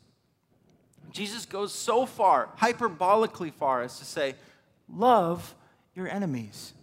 Jesus 1.11 1.45
goes 1.45 1.73
so 1.73 2.05
far, 2.05 2.49
hyperbolically 2.59 3.51
far, 3.51 3.81
as 3.81 3.97
to 3.99 4.05
say, 4.05 4.35
Love 4.87 5.53
your 5.93 6.07
enemies. 6.07 6.73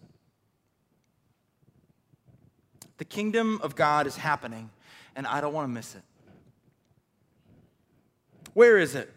The 2.98 3.04
kingdom 3.04 3.60
of 3.62 3.74
God 3.74 4.06
is 4.06 4.16
happening, 4.16 4.70
and 5.14 5.26
I 5.26 5.40
don't 5.40 5.52
want 5.52 5.64
to 5.64 5.72
miss 5.72 5.94
it. 5.94 6.02
Where 8.56 8.78
is 8.78 8.94
it? 8.94 9.12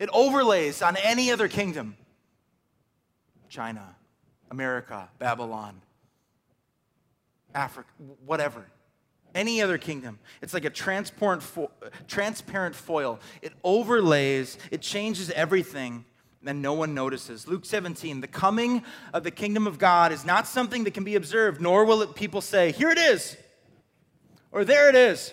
It 0.00 0.10
overlays 0.12 0.82
on 0.82 0.96
any 0.96 1.30
other 1.30 1.46
kingdom 1.46 1.96
China, 3.48 3.94
America, 4.50 5.08
Babylon, 5.20 5.80
Africa, 7.54 7.88
whatever. 8.24 8.66
Any 9.32 9.62
other 9.62 9.78
kingdom. 9.78 10.18
It's 10.42 10.52
like 10.52 10.64
a 10.64 10.70
transparent, 10.70 11.40
fo- 11.40 11.70
transparent 12.08 12.74
foil. 12.74 13.20
It 13.42 13.52
overlays, 13.62 14.58
it 14.72 14.80
changes 14.82 15.30
everything, 15.30 16.04
and 16.44 16.60
no 16.60 16.72
one 16.72 16.94
notices. 16.94 17.46
Luke 17.46 17.64
17, 17.64 18.22
the 18.22 18.26
coming 18.26 18.82
of 19.14 19.22
the 19.22 19.30
kingdom 19.30 19.68
of 19.68 19.78
God 19.78 20.10
is 20.10 20.24
not 20.24 20.48
something 20.48 20.82
that 20.82 20.94
can 20.94 21.04
be 21.04 21.14
observed, 21.14 21.60
nor 21.60 21.84
will 21.84 22.02
it 22.02 22.16
people 22.16 22.40
say, 22.40 22.72
Here 22.72 22.90
it 22.90 22.98
is, 22.98 23.36
or 24.50 24.64
there 24.64 24.88
it 24.88 24.96
is, 24.96 25.32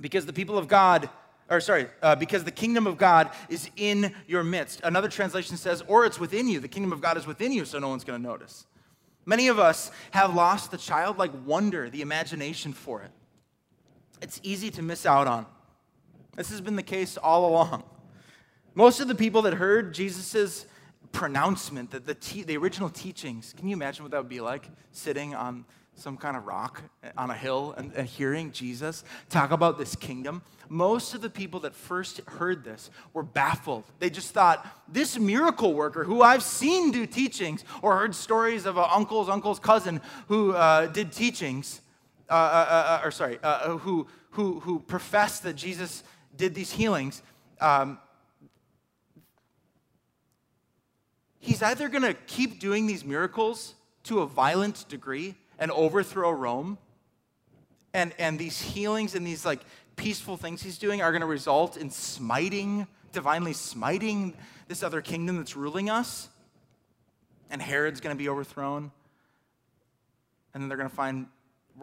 because 0.00 0.24
the 0.24 0.32
people 0.32 0.56
of 0.56 0.66
God 0.66 1.10
or 1.50 1.60
sorry, 1.60 1.88
uh, 2.00 2.14
because 2.14 2.44
the 2.44 2.50
kingdom 2.52 2.86
of 2.86 2.96
God 2.96 3.30
is 3.48 3.68
in 3.76 4.14
your 4.28 4.44
midst. 4.44 4.80
Another 4.84 5.08
translation 5.08 5.56
says, 5.56 5.82
or 5.88 6.06
it's 6.06 6.20
within 6.20 6.48
you. 6.48 6.60
The 6.60 6.68
kingdom 6.68 6.92
of 6.92 7.00
God 7.00 7.16
is 7.16 7.26
within 7.26 7.52
you, 7.52 7.64
so 7.64 7.80
no 7.80 7.88
one's 7.88 8.04
going 8.04 8.22
to 8.22 8.26
notice. 8.26 8.66
Many 9.26 9.48
of 9.48 9.58
us 9.58 9.90
have 10.12 10.34
lost 10.34 10.70
the 10.70 10.78
childlike 10.78 11.32
wonder, 11.44 11.90
the 11.90 12.02
imagination 12.02 12.72
for 12.72 13.02
it. 13.02 13.10
It's 14.22 14.40
easy 14.42 14.70
to 14.70 14.82
miss 14.82 15.04
out 15.04 15.26
on. 15.26 15.46
This 16.36 16.50
has 16.50 16.60
been 16.60 16.76
the 16.76 16.82
case 16.82 17.16
all 17.16 17.48
along. 17.50 17.82
Most 18.74 19.00
of 19.00 19.08
the 19.08 19.14
people 19.14 19.42
that 19.42 19.54
heard 19.54 19.92
Jesus' 19.92 20.66
pronouncement, 21.10 21.90
the, 21.90 21.98
the, 21.98 22.14
te- 22.14 22.44
the 22.44 22.56
original 22.56 22.88
teachings, 22.88 23.52
can 23.56 23.66
you 23.66 23.74
imagine 23.74 24.04
what 24.04 24.12
that 24.12 24.18
would 24.18 24.28
be 24.28 24.40
like? 24.40 24.66
Sitting 24.92 25.34
on 25.34 25.64
some 26.00 26.16
kind 26.16 26.36
of 26.36 26.46
rock 26.46 26.82
on 27.16 27.30
a 27.30 27.34
hill 27.34 27.74
and, 27.76 27.92
and, 27.94 28.08
hearing 28.08 28.50
Jesus 28.52 29.04
talk 29.28 29.50
about 29.50 29.78
this 29.78 29.94
kingdom, 29.94 30.42
most 30.68 31.14
of 31.14 31.20
the 31.20 31.28
people 31.28 31.60
that 31.60 31.74
first 31.74 32.20
heard 32.26 32.64
this 32.64 32.90
were 33.12 33.22
baffled. 33.22 33.84
They 33.98 34.08
just 34.08 34.32
thought, 34.32 34.66
this 34.88 35.18
miracle 35.18 35.74
worker 35.74 36.04
who 36.04 36.22
I've 36.22 36.42
seen 36.42 36.90
do 36.90 37.06
teachings 37.06 37.64
or 37.82 37.98
heard 37.98 38.14
stories 38.14 38.64
of 38.64 38.78
an 38.78 38.86
uncle's 38.90 39.28
uncle's 39.28 39.58
cousin 39.58 40.00
who 40.28 40.52
uh, 40.52 40.86
did 40.86 41.12
teachings, 41.12 41.80
uh, 42.30 42.32
uh, 42.32 42.36
uh, 42.36 43.00
uh 43.02 43.06
or 43.06 43.10
sorry, 43.10 43.38
uh, 43.42 43.76
who, 43.78 44.06
who, 44.30 44.60
who 44.60 44.80
professed 44.80 45.42
that 45.42 45.54
Jesus 45.54 46.02
did 46.36 46.54
these 46.54 46.72
healings. 46.72 47.22
Um, 47.60 47.98
he's 51.40 51.62
either 51.62 51.88
going 51.88 52.04
to 52.04 52.14
keep 52.14 52.58
doing 52.58 52.86
these 52.86 53.04
miracles 53.04 53.74
to 54.04 54.20
a 54.20 54.26
violent 54.26 54.88
degree 54.88 55.34
and 55.60 55.70
overthrow 55.70 56.30
Rome. 56.32 56.78
And, 57.92 58.12
and 58.18 58.38
these 58.38 58.60
healings 58.60 59.14
and 59.14 59.26
these 59.26 59.44
like 59.44 59.60
peaceful 59.94 60.36
things 60.36 60.62
he's 60.62 60.78
doing 60.78 61.02
are 61.02 61.12
going 61.12 61.20
to 61.20 61.26
result 61.26 61.76
in 61.76 61.90
smiting, 61.90 62.86
divinely 63.12 63.52
smiting 63.52 64.34
this 64.66 64.82
other 64.82 65.02
kingdom 65.02 65.36
that's 65.36 65.54
ruling 65.54 65.90
us. 65.90 66.28
And 67.50 67.60
Herod's 67.60 68.00
going 68.00 68.16
to 68.16 68.18
be 68.18 68.28
overthrown. 68.28 68.90
And 70.54 70.62
then 70.62 70.68
they're 70.68 70.78
going 70.78 70.88
to 70.88 70.96
find, 70.96 71.26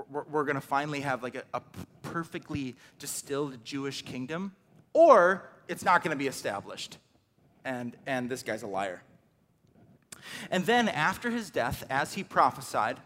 we're, 0.09 0.43
going 0.43 0.55
to 0.55 0.61
finally 0.61 1.01
have 1.01 1.23
like 1.23 1.35
a, 1.35 1.43
a 1.53 1.61
perfectly 2.01 2.75
distilled 2.99 3.63
Jewish 3.63 4.01
kingdom. 4.01 4.53
Or 4.93 5.49
it's 5.67 5.83
not 5.83 6.03
going 6.03 6.11
to 6.11 6.17
be 6.17 6.27
established. 6.27 6.97
And, 7.65 7.95
and 8.05 8.29
this 8.29 8.43
guy's 8.43 8.63
a 8.63 8.67
liar. 8.67 9.03
And 10.49 10.65
then 10.65 10.89
after 10.89 11.29
his 11.29 11.49
death, 11.49 11.83
as 11.89 12.13
he 12.13 12.23
prophesied, 12.23 12.97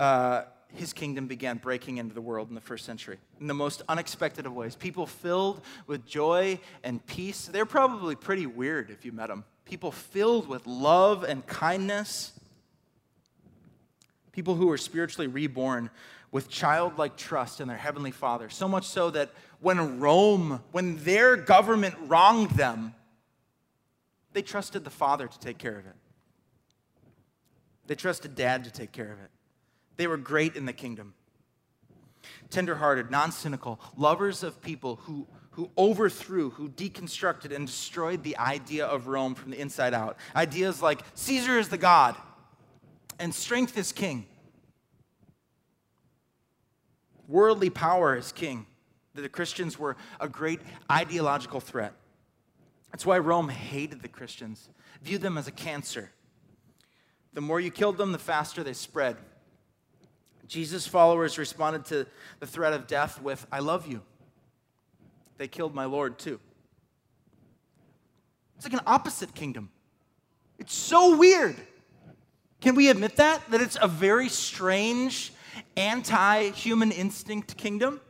uh, 0.00 0.44
his 0.74 0.92
kingdom 0.92 1.26
began 1.26 1.58
breaking 1.58 1.98
into 1.98 2.14
the 2.14 2.20
world 2.20 2.48
in 2.48 2.54
the 2.54 2.60
first 2.60 2.84
century 2.84 3.18
in 3.40 3.46
the 3.46 3.54
most 3.54 3.82
unexpected 3.88 4.46
of 4.46 4.54
ways. 4.54 4.74
People 4.74 5.06
filled 5.06 5.60
with 5.86 6.06
joy 6.06 6.58
and 6.82 7.04
peace. 7.06 7.46
They're 7.46 7.66
probably 7.66 8.16
pretty 8.16 8.46
weird 8.46 8.90
if 8.90 9.04
you 9.04 9.12
met 9.12 9.28
them. 9.28 9.44
People 9.64 9.92
filled 9.92 10.48
with 10.48 10.66
love 10.66 11.22
and 11.22 11.46
kindness. 11.46 12.32
People 14.32 14.54
who 14.54 14.66
were 14.66 14.78
spiritually 14.78 15.26
reborn 15.26 15.90
with 16.32 16.48
childlike 16.48 17.16
trust 17.16 17.60
in 17.60 17.68
their 17.68 17.76
heavenly 17.76 18.12
Father. 18.12 18.48
So 18.48 18.68
much 18.68 18.86
so 18.86 19.10
that 19.10 19.30
when 19.60 20.00
Rome, 20.00 20.62
when 20.72 21.02
their 21.04 21.36
government 21.36 21.94
wronged 22.06 22.50
them, 22.52 22.94
they 24.32 24.42
trusted 24.42 24.84
the 24.84 24.90
Father 24.90 25.26
to 25.26 25.38
take 25.40 25.58
care 25.58 25.76
of 25.76 25.86
it. 25.86 25.96
They 27.86 27.96
trusted 27.96 28.36
Dad 28.36 28.64
to 28.64 28.70
take 28.70 28.92
care 28.92 29.12
of 29.12 29.18
it. 29.20 29.30
They 30.00 30.06
were 30.06 30.16
great 30.16 30.56
in 30.56 30.64
the 30.64 30.72
kingdom. 30.72 31.12
Tenderhearted, 32.48 33.10
non 33.10 33.32
cynical, 33.32 33.78
lovers 33.98 34.42
of 34.42 34.62
people 34.62 34.96
who, 35.02 35.26
who 35.50 35.70
overthrew, 35.76 36.48
who 36.48 36.70
deconstructed 36.70 37.54
and 37.54 37.66
destroyed 37.66 38.22
the 38.22 38.34
idea 38.38 38.86
of 38.86 39.08
Rome 39.08 39.34
from 39.34 39.50
the 39.50 39.60
inside 39.60 39.92
out. 39.92 40.16
Ideas 40.34 40.80
like 40.80 41.02
Caesar 41.12 41.58
is 41.58 41.68
the 41.68 41.76
God 41.76 42.16
and 43.18 43.34
strength 43.34 43.76
is 43.76 43.92
king, 43.92 44.24
worldly 47.28 47.68
power 47.68 48.16
is 48.16 48.32
king. 48.32 48.64
The 49.14 49.28
Christians 49.28 49.78
were 49.78 49.98
a 50.18 50.30
great 50.30 50.60
ideological 50.90 51.60
threat. 51.60 51.92
That's 52.90 53.04
why 53.04 53.18
Rome 53.18 53.50
hated 53.50 54.00
the 54.00 54.08
Christians, 54.08 54.70
viewed 55.02 55.20
them 55.20 55.36
as 55.36 55.46
a 55.46 55.52
cancer. 55.52 56.10
The 57.34 57.42
more 57.42 57.60
you 57.60 57.70
killed 57.70 57.98
them, 57.98 58.12
the 58.12 58.18
faster 58.18 58.64
they 58.64 58.72
spread. 58.72 59.18
Jesus' 60.50 60.84
followers 60.84 61.38
responded 61.38 61.84
to 61.86 62.06
the 62.40 62.46
threat 62.46 62.72
of 62.72 62.88
death 62.88 63.22
with, 63.22 63.46
I 63.52 63.60
love 63.60 63.86
you. 63.86 64.02
They 65.38 65.46
killed 65.46 65.76
my 65.76 65.84
Lord 65.84 66.18
too. 66.18 66.40
It's 68.56 68.66
like 68.66 68.74
an 68.74 68.80
opposite 68.84 69.32
kingdom. 69.32 69.70
It's 70.58 70.74
so 70.74 71.16
weird. 71.16 71.56
Can 72.60 72.74
we 72.74 72.90
admit 72.90 73.16
that? 73.16 73.48
That 73.52 73.60
it's 73.60 73.78
a 73.80 73.86
very 73.86 74.28
strange, 74.28 75.32
anti 75.76 76.50
human 76.50 76.90
instinct 76.90 77.56
kingdom? 77.56 78.00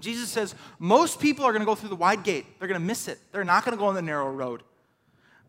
Jesus 0.00 0.30
says 0.30 0.54
most 0.78 1.20
people 1.20 1.44
are 1.44 1.52
going 1.52 1.60
to 1.60 1.66
go 1.66 1.74
through 1.74 1.90
the 1.90 1.96
wide 1.96 2.24
gate. 2.24 2.46
They're 2.58 2.66
going 2.66 2.80
to 2.80 2.86
miss 2.86 3.08
it. 3.08 3.18
They're 3.30 3.44
not 3.44 3.66
going 3.66 3.76
to 3.76 3.78
go 3.78 3.86
on 3.86 3.94
the 3.94 4.02
narrow 4.02 4.30
road. 4.30 4.62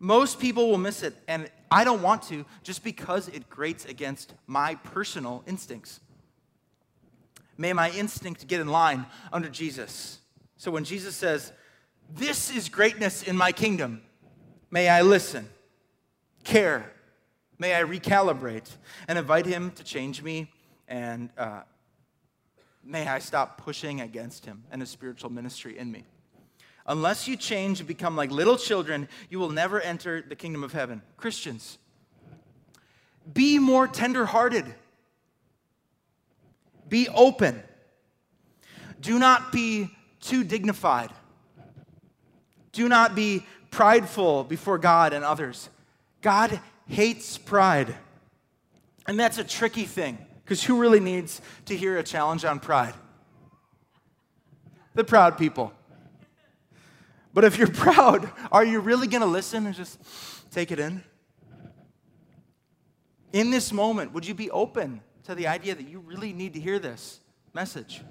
Most 0.03 0.39
people 0.39 0.67
will 0.67 0.79
miss 0.79 1.03
it, 1.03 1.13
and 1.27 1.47
I 1.69 1.83
don't 1.83 2.01
want 2.01 2.23
to 2.23 2.43
just 2.63 2.83
because 2.83 3.27
it 3.27 3.47
grates 3.51 3.85
against 3.85 4.33
my 4.47 4.73
personal 4.73 5.43
instincts. 5.45 5.99
May 7.55 7.71
my 7.73 7.91
instinct 7.91 8.47
get 8.47 8.59
in 8.59 8.67
line 8.67 9.05
under 9.31 9.47
Jesus. 9.47 10.17
So 10.57 10.71
when 10.71 10.85
Jesus 10.85 11.15
says, 11.15 11.51
This 12.09 12.49
is 12.49 12.67
greatness 12.67 13.21
in 13.21 13.37
my 13.37 13.51
kingdom, 13.51 14.01
may 14.71 14.89
I 14.89 15.03
listen, 15.03 15.47
care, 16.43 16.91
may 17.59 17.75
I 17.75 17.83
recalibrate, 17.83 18.75
and 19.07 19.19
invite 19.19 19.45
Him 19.45 19.69
to 19.73 19.83
change 19.83 20.23
me, 20.23 20.51
and 20.87 21.29
uh, 21.37 21.61
may 22.83 23.07
I 23.07 23.19
stop 23.19 23.59
pushing 23.59 24.01
against 24.01 24.47
Him 24.47 24.63
and 24.71 24.81
His 24.81 24.89
spiritual 24.89 25.29
ministry 25.29 25.77
in 25.77 25.91
me. 25.91 26.05
Unless 26.91 27.25
you 27.25 27.37
change 27.37 27.79
and 27.79 27.87
become 27.87 28.17
like 28.17 28.31
little 28.31 28.57
children, 28.57 29.07
you 29.29 29.39
will 29.39 29.49
never 29.49 29.79
enter 29.79 30.21
the 30.21 30.35
kingdom 30.35 30.61
of 30.61 30.73
heaven. 30.73 31.01
Christians, 31.15 31.77
be 33.33 33.59
more 33.59 33.87
tenderhearted. 33.87 34.65
Be 36.89 37.07
open. 37.07 37.63
Do 38.99 39.17
not 39.17 39.53
be 39.53 39.89
too 40.19 40.43
dignified. 40.43 41.11
Do 42.73 42.89
not 42.89 43.15
be 43.15 43.45
prideful 43.69 44.43
before 44.43 44.77
God 44.77 45.13
and 45.13 45.23
others. 45.23 45.69
God 46.21 46.59
hates 46.87 47.37
pride. 47.37 47.95
And 49.07 49.17
that's 49.17 49.37
a 49.37 49.45
tricky 49.45 49.85
thing 49.85 50.17
because 50.43 50.61
who 50.61 50.81
really 50.81 50.99
needs 50.99 51.39
to 51.67 51.77
hear 51.77 51.97
a 51.97 52.03
challenge 52.03 52.43
on 52.43 52.59
pride? 52.59 52.95
The 54.93 55.05
proud 55.05 55.37
people. 55.37 55.71
But 57.33 57.43
if 57.43 57.57
you're 57.57 57.67
proud, 57.71 58.29
are 58.51 58.63
you 58.63 58.79
really 58.79 59.07
going 59.07 59.21
to 59.21 59.27
listen 59.27 59.65
and 59.65 59.75
just 59.75 59.99
take 60.51 60.71
it 60.71 60.79
in? 60.79 61.03
In 63.33 63.49
this 63.49 63.71
moment, 63.71 64.13
would 64.13 64.27
you 64.27 64.33
be 64.33 64.51
open 64.51 65.01
to 65.23 65.35
the 65.35 65.47
idea 65.47 65.75
that 65.75 65.87
you 65.87 65.99
really 65.99 66.33
need 66.33 66.53
to 66.55 66.59
hear 66.59 66.79
this 66.79 67.19
message? 67.53 68.01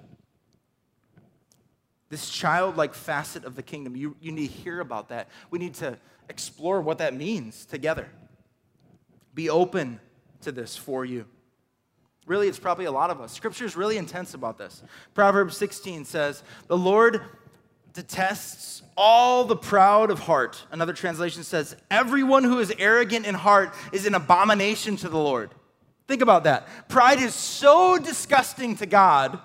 This 2.09 2.29
childlike 2.31 2.95
facet 2.95 3.45
of 3.45 3.55
the 3.55 3.63
kingdom, 3.63 3.95
you, 3.95 4.17
you 4.21 4.33
need 4.33 4.49
to 4.49 4.53
hear 4.53 4.81
about 4.81 5.11
that. 5.11 5.29
We 5.51 5.59
need 5.59 5.75
to 5.75 5.99
explore 6.29 6.81
what 6.81 6.99
that 6.99 7.15
means 7.15 7.67
together. 7.67 8.09
Be 9.35 9.51
open 9.51 10.01
to 10.41 10.53
this 10.53 10.77
for 10.77 11.05
you. 11.05 11.27
Really, 12.27 12.49
it's 12.49 12.59
probably 12.59 12.85
a 12.85 12.93
lot 12.93 13.11
of 13.11 13.21
us. 13.21 13.33
Scripture 13.33 13.65
is 13.65 13.77
really 13.77 13.97
intense 13.97 14.35
about 14.35 14.59
this. 14.59 14.83
Proverbs 15.15 15.57
16 15.57 16.05
says, 16.05 16.43
The 16.69 16.77
Lord 16.77 17.23
detests 17.93 18.83
all 18.97 19.45
the 19.45 19.57
proud 19.57 20.11
of 20.11 20.21
heart. 20.21 20.65
Another 20.71 20.93
translation 20.93 21.43
says, 21.43 21.77
Everyone 21.91 22.45
who 22.45 22.59
is 22.59 22.73
arrogant 22.79 23.27
in 23.27 23.35
heart 23.35 23.75
is 23.93 24.07
an 24.07 24.15
abomination 24.15 24.97
to 24.97 25.09
the 25.09 25.19
Lord. 25.19 25.51
Think 26.07 26.23
about 26.23 26.45
that. 26.45 26.89
Pride 26.89 27.21
is 27.21 27.35
so 27.35 27.99
disgusting 27.99 28.77
to 28.77 28.87
God. 28.87 29.39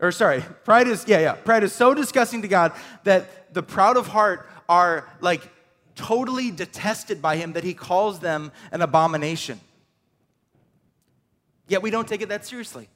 Or, 0.00 0.12
sorry, 0.12 0.44
pride 0.64 0.88
is, 0.88 1.04
yeah, 1.08 1.20
yeah. 1.20 1.32
Pride 1.32 1.64
is 1.64 1.72
so 1.72 1.94
disgusting 1.94 2.42
to 2.42 2.48
God 2.48 2.72
that 3.04 3.54
the 3.54 3.62
proud 3.62 3.96
of 3.96 4.06
heart 4.06 4.48
are 4.68 5.08
like 5.20 5.48
totally 5.94 6.50
detested 6.50 7.22
by 7.22 7.36
Him 7.36 7.54
that 7.54 7.64
He 7.64 7.74
calls 7.74 8.20
them 8.20 8.52
an 8.72 8.82
abomination. 8.82 9.60
Yet 11.66 11.82
we 11.82 11.90
don't 11.90 12.06
take 12.06 12.20
it 12.20 12.28
that 12.28 12.44
seriously. 12.44 12.88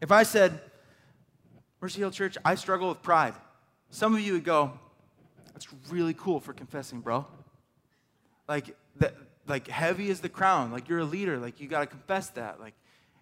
If 0.00 0.12
I 0.12 0.22
said, 0.22 0.60
Mercy 1.80 2.00
Hill 2.00 2.10
Church, 2.10 2.36
I 2.44 2.54
struggle 2.56 2.88
with 2.88 3.02
pride, 3.02 3.34
some 3.90 4.14
of 4.14 4.20
you 4.20 4.34
would 4.34 4.44
go, 4.44 4.72
That's 5.52 5.66
really 5.90 6.14
cool 6.14 6.40
for 6.40 6.52
confessing, 6.52 7.00
bro. 7.00 7.26
Like, 8.48 8.76
that, 8.96 9.14
like 9.46 9.68
heavy 9.68 10.10
is 10.10 10.20
the 10.20 10.28
crown. 10.28 10.72
Like, 10.72 10.88
you're 10.88 11.00
a 11.00 11.04
leader. 11.04 11.38
Like, 11.38 11.60
you 11.60 11.68
got 11.68 11.80
to 11.80 11.86
confess 11.86 12.30
that. 12.30 12.60
Like, 12.60 12.74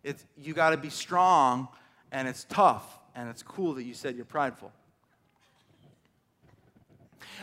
it's, 0.03 0.25
you 0.37 0.55
got 0.55 0.71
to 0.71 0.77
be 0.77 0.91
strong, 0.91 1.69
and 2.13 2.27
it's 2.27 2.45
tough, 2.45 2.99
and 3.15 3.29
it's 3.29 3.43
cool 3.43 3.75
that 3.75 3.85
you 3.85 3.95
said 3.95 4.17
you're 4.17 4.25
prideful. 4.25 4.73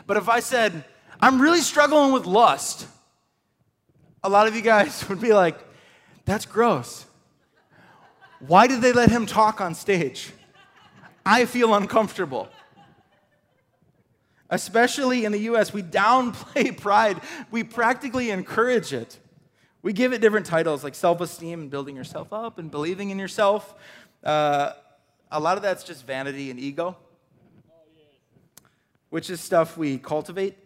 But 0.08 0.18
if 0.18 0.30
I 0.30 0.40
said, 0.40 0.84
I'm 1.20 1.42
really 1.42 1.62
struggling 1.62 2.12
with 2.12 2.26
lust, 2.26 2.88
a 4.24 4.30
lot 4.30 4.48
of 4.48 4.56
you 4.56 4.62
guys 4.62 5.08
would 5.10 5.22
be 5.22 5.34
like, 5.34 5.58
That's 6.26 6.46
gross. 6.46 7.06
Why 8.40 8.68
did 8.68 8.82
they 8.82 8.92
let 8.92 9.10
him 9.10 9.26
talk 9.26 9.62
on 9.62 9.74
stage? 9.74 10.32
I 11.26 11.46
feel 11.46 11.74
uncomfortable. 11.74 12.50
Especially 14.50 15.26
in 15.26 15.32
the 15.32 15.40
US, 15.40 15.74
we 15.74 15.82
downplay 15.82 16.78
pride, 16.80 17.22
we 17.52 17.64
practically 17.64 18.30
encourage 18.30 18.94
it. 18.94 19.20
We 19.82 19.94
give 19.94 20.14
it 20.14 20.22
different 20.22 20.46
titles 20.46 20.84
like 20.84 20.96
self 20.96 21.22
esteem 21.22 21.62
and 21.62 21.70
building 21.70 21.96
yourself 21.96 22.32
up 22.32 22.60
and 22.60 22.70
believing 22.70 23.10
in 23.10 23.20
yourself. 23.20 23.76
Uh, 24.24 24.74
a 25.32 25.40
lot 25.40 25.58
of 25.58 25.64
that's 25.64 25.84
just 25.84 26.06
vanity 26.06 26.52
and 26.52 26.60
ego, 26.60 26.96
which 29.10 29.30
is 29.30 29.42
stuff 29.42 29.78
we 29.78 29.98
cultivate 29.98 30.58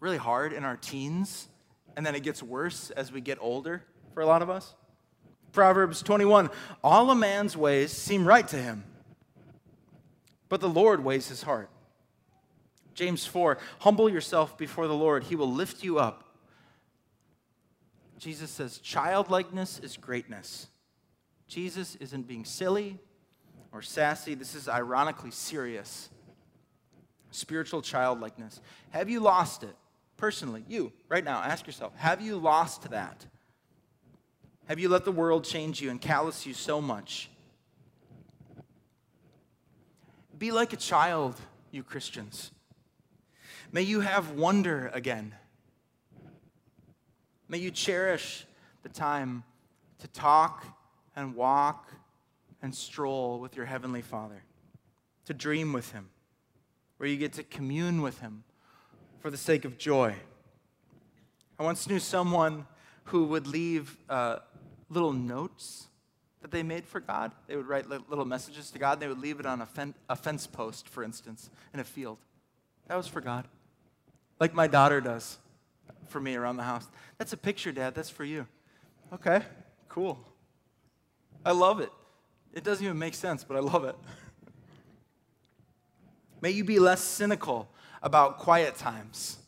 really 0.00 0.16
hard 0.16 0.52
in 0.52 0.64
our 0.64 0.76
teens, 0.76 1.48
and 1.96 2.04
then 2.04 2.14
it 2.14 2.22
gets 2.22 2.42
worse 2.42 2.90
as 2.90 3.10
we 3.10 3.20
get 3.20 3.38
older 3.40 3.82
for 4.14 4.20
a 4.20 4.26
lot 4.26 4.42
of 4.42 4.50
us. 4.50 4.74
Proverbs 5.52 6.02
21 6.02 6.50
All 6.84 7.10
a 7.10 7.14
man's 7.14 7.56
ways 7.56 7.92
seem 7.92 8.26
right 8.26 8.46
to 8.48 8.56
him, 8.56 8.84
but 10.48 10.60
the 10.60 10.68
Lord 10.68 11.04
weighs 11.04 11.28
his 11.28 11.42
heart. 11.42 11.70
James 12.94 13.26
4 13.26 13.58
Humble 13.80 14.08
yourself 14.08 14.56
before 14.56 14.86
the 14.86 14.94
Lord, 14.94 15.24
he 15.24 15.36
will 15.36 15.52
lift 15.52 15.84
you 15.84 15.98
up. 15.98 16.24
Jesus 18.18 18.50
says, 18.50 18.78
Childlikeness 18.78 19.78
is 19.80 19.96
greatness. 19.96 20.68
Jesus 21.48 21.96
isn't 21.96 22.26
being 22.26 22.44
silly 22.44 22.98
or 23.72 23.82
sassy. 23.82 24.34
This 24.34 24.54
is 24.54 24.68
ironically 24.68 25.30
serious. 25.30 26.08
Spiritual 27.30 27.82
childlikeness. 27.82 28.60
Have 28.90 29.10
you 29.10 29.20
lost 29.20 29.62
it? 29.62 29.76
Personally, 30.16 30.64
you, 30.66 30.92
right 31.08 31.24
now, 31.24 31.42
ask 31.42 31.66
yourself 31.66 31.94
have 31.96 32.20
you 32.22 32.36
lost 32.36 32.90
that? 32.90 33.26
Have 34.66 34.78
you 34.78 34.88
let 34.88 35.04
the 35.04 35.12
world 35.12 35.44
change 35.44 35.80
you 35.80 35.90
and 35.90 36.00
callous 36.00 36.46
you 36.46 36.54
so 36.54 36.80
much? 36.80 37.30
Be 40.38 40.52
like 40.52 40.72
a 40.72 40.76
child, 40.76 41.34
you 41.70 41.82
Christians. 41.82 42.50
May 43.72 43.82
you 43.82 44.00
have 44.00 44.32
wonder 44.32 44.90
again. 44.92 45.34
May 47.48 47.58
you 47.58 47.70
cherish 47.70 48.44
the 48.82 48.88
time 48.88 49.44
to 49.98 50.08
talk 50.08 50.66
and 51.14 51.34
walk 51.34 51.90
and 52.60 52.74
stroll 52.74 53.40
with 53.40 53.56
your 53.56 53.64
Heavenly 53.64 54.02
Father, 54.02 54.42
to 55.24 55.32
dream 55.32 55.72
with 55.72 55.92
Him, 55.92 56.10
where 56.98 57.08
you 57.08 57.16
get 57.16 57.32
to 57.34 57.42
commune 57.42 58.02
with 58.02 58.20
Him 58.20 58.44
for 59.20 59.30
the 59.30 59.36
sake 59.36 59.64
of 59.64 59.78
joy. 59.78 60.14
I 61.58 61.62
once 61.62 61.88
knew 61.88 61.98
someone 61.98 62.66
who 63.04 63.24
would 63.26 63.46
leave 63.46 63.96
uh, 64.10 64.38
little 64.90 65.12
notes 65.12 65.86
that 66.46 66.56
they 66.56 66.62
made 66.62 66.86
for 66.86 67.00
God. 67.00 67.32
They 67.48 67.56
would 67.56 67.66
write 67.66 67.88
little 67.88 68.24
messages 68.24 68.70
to 68.70 68.78
God. 68.78 69.00
They 69.00 69.08
would 69.08 69.18
leave 69.18 69.40
it 69.40 69.46
on 69.46 69.60
a, 69.60 69.66
fen- 69.66 69.96
a 70.08 70.14
fence 70.14 70.46
post, 70.46 70.88
for 70.88 71.02
instance, 71.02 71.50
in 71.74 71.80
a 71.80 71.84
field. 71.84 72.18
That 72.86 72.94
was 72.94 73.08
for 73.08 73.20
God. 73.20 73.48
Like 74.38 74.54
my 74.54 74.68
daughter 74.68 75.00
does 75.00 75.38
for 76.06 76.20
me 76.20 76.36
around 76.36 76.56
the 76.56 76.62
house. 76.62 76.86
That's 77.18 77.32
a 77.32 77.36
picture, 77.36 77.72
Dad. 77.72 77.96
That's 77.96 78.10
for 78.10 78.22
you. 78.22 78.46
Okay, 79.12 79.42
cool. 79.88 80.20
I 81.44 81.50
love 81.50 81.80
it. 81.80 81.90
It 82.52 82.62
doesn't 82.62 82.84
even 82.84 82.96
make 82.96 83.14
sense, 83.14 83.42
but 83.42 83.56
I 83.56 83.60
love 83.60 83.84
it. 83.84 83.96
May 86.40 86.50
you 86.50 86.62
be 86.62 86.78
less 86.78 87.00
cynical 87.00 87.68
about 88.04 88.38
quiet 88.38 88.76
times. 88.76 89.38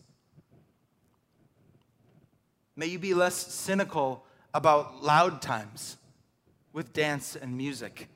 May 2.74 2.86
you 2.86 2.98
be 2.98 3.14
less 3.14 3.36
cynical 3.36 4.24
about 4.52 5.04
loud 5.04 5.40
times 5.40 5.96
with 6.78 6.92
dance 6.92 7.34
and 7.34 7.56
music. 7.56 8.06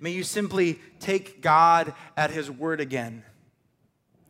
May 0.00 0.10
you 0.10 0.24
simply 0.24 0.80
take 0.98 1.40
God 1.40 1.94
at 2.16 2.32
His 2.32 2.50
word 2.50 2.80
again. 2.80 3.22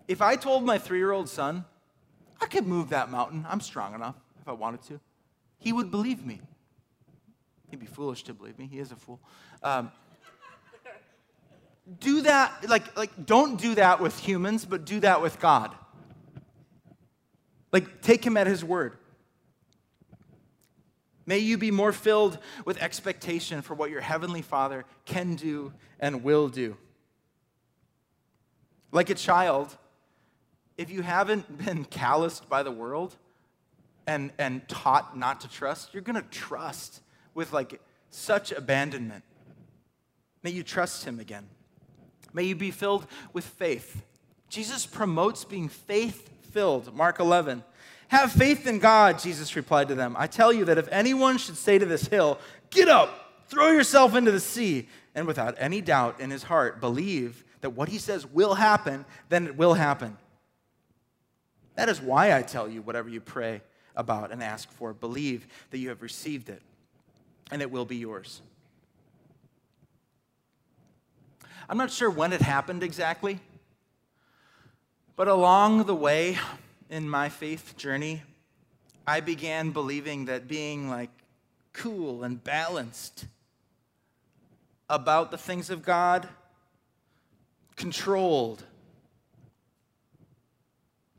If 0.06 0.20
I 0.20 0.36
told 0.36 0.66
my 0.66 0.76
three 0.76 0.98
year 0.98 1.10
old 1.10 1.30
son, 1.30 1.64
I 2.42 2.46
could 2.46 2.66
move 2.66 2.90
that 2.90 3.10
mountain, 3.10 3.46
I'm 3.48 3.62
strong 3.62 3.94
enough 3.94 4.16
if 4.42 4.46
I 4.46 4.52
wanted 4.52 4.82
to, 4.82 5.00
he 5.58 5.72
would 5.72 5.90
believe 5.90 6.26
me. 6.26 6.42
He'd 7.70 7.80
be 7.80 7.86
foolish 7.86 8.24
to 8.24 8.34
believe 8.34 8.58
me, 8.58 8.68
he 8.70 8.78
is 8.80 8.92
a 8.92 8.96
fool. 8.96 9.18
Um, 9.62 9.90
do 12.00 12.20
that, 12.20 12.68
like, 12.68 12.98
like, 12.98 13.24
don't 13.24 13.58
do 13.58 13.76
that 13.76 13.98
with 13.98 14.18
humans, 14.18 14.66
but 14.66 14.84
do 14.84 15.00
that 15.00 15.22
with 15.22 15.40
God. 15.40 15.74
Like, 17.72 18.02
take 18.02 18.26
him 18.26 18.36
at 18.36 18.46
his 18.46 18.62
word. 18.62 18.98
May 21.28 21.40
you 21.40 21.58
be 21.58 21.70
more 21.70 21.92
filled 21.92 22.38
with 22.64 22.82
expectation 22.82 23.60
for 23.60 23.74
what 23.74 23.90
your 23.90 24.00
Heavenly 24.00 24.40
Father 24.40 24.86
can 25.04 25.34
do 25.34 25.74
and 26.00 26.24
will 26.24 26.48
do. 26.48 26.78
Like 28.92 29.10
a 29.10 29.14
child, 29.14 29.76
if 30.78 30.88
you 30.88 31.02
haven't 31.02 31.58
been 31.66 31.84
calloused 31.84 32.48
by 32.48 32.62
the 32.62 32.70
world 32.70 33.14
and, 34.06 34.32
and 34.38 34.66
taught 34.70 35.18
not 35.18 35.42
to 35.42 35.50
trust, 35.50 35.92
you're 35.92 36.02
going 36.02 36.16
to 36.16 36.26
trust 36.30 37.02
with 37.34 37.52
like 37.52 37.78
such 38.08 38.50
abandonment. 38.50 39.22
May 40.42 40.52
you 40.52 40.62
trust 40.62 41.04
Him 41.04 41.20
again. 41.20 41.46
May 42.32 42.44
you 42.44 42.56
be 42.56 42.70
filled 42.70 43.06
with 43.34 43.44
faith. 43.44 44.02
Jesus 44.48 44.86
promotes 44.86 45.44
being 45.44 45.68
faith 45.68 46.30
filled. 46.52 46.94
Mark 46.94 47.20
11. 47.20 47.64
Have 48.08 48.32
faith 48.32 48.66
in 48.66 48.78
God, 48.78 49.18
Jesus 49.18 49.54
replied 49.54 49.88
to 49.88 49.94
them. 49.94 50.16
I 50.18 50.26
tell 50.26 50.52
you 50.52 50.64
that 50.66 50.78
if 50.78 50.88
anyone 50.90 51.38
should 51.38 51.56
say 51.56 51.78
to 51.78 51.86
this 51.86 52.06
hill, 52.06 52.38
Get 52.70 52.88
up, 52.88 53.46
throw 53.48 53.70
yourself 53.70 54.14
into 54.14 54.30
the 54.30 54.40
sea, 54.40 54.88
and 55.14 55.26
without 55.26 55.54
any 55.58 55.80
doubt 55.80 56.20
in 56.20 56.30
his 56.30 56.42
heart 56.42 56.80
believe 56.80 57.44
that 57.60 57.70
what 57.70 57.88
he 57.88 57.98
says 57.98 58.26
will 58.26 58.54
happen, 58.54 59.04
then 59.28 59.46
it 59.46 59.56
will 59.56 59.74
happen. 59.74 60.16
That 61.74 61.88
is 61.88 62.00
why 62.00 62.36
I 62.36 62.42
tell 62.42 62.68
you 62.68 62.82
whatever 62.82 63.08
you 63.08 63.20
pray 63.20 63.62
about 63.96 64.32
and 64.32 64.42
ask 64.42 64.70
for, 64.72 64.92
believe 64.92 65.46
that 65.70 65.78
you 65.78 65.88
have 65.88 66.02
received 66.02 66.48
it, 66.48 66.62
and 67.50 67.62
it 67.62 67.70
will 67.70 67.84
be 67.84 67.96
yours. 67.96 68.42
I'm 71.68 71.76
not 71.76 71.90
sure 71.90 72.10
when 72.10 72.32
it 72.32 72.40
happened 72.40 72.82
exactly, 72.82 73.40
but 75.16 75.28
along 75.28 75.84
the 75.84 75.94
way, 75.94 76.38
in 76.90 77.08
my 77.08 77.28
faith 77.28 77.76
journey, 77.76 78.22
I 79.06 79.20
began 79.20 79.70
believing 79.70 80.26
that 80.26 80.48
being 80.48 80.88
like 80.88 81.10
cool 81.72 82.24
and 82.24 82.42
balanced 82.42 83.26
about 84.90 85.30
the 85.30 85.38
things 85.38 85.70
of 85.70 85.82
God, 85.82 86.28
controlled, 87.76 88.64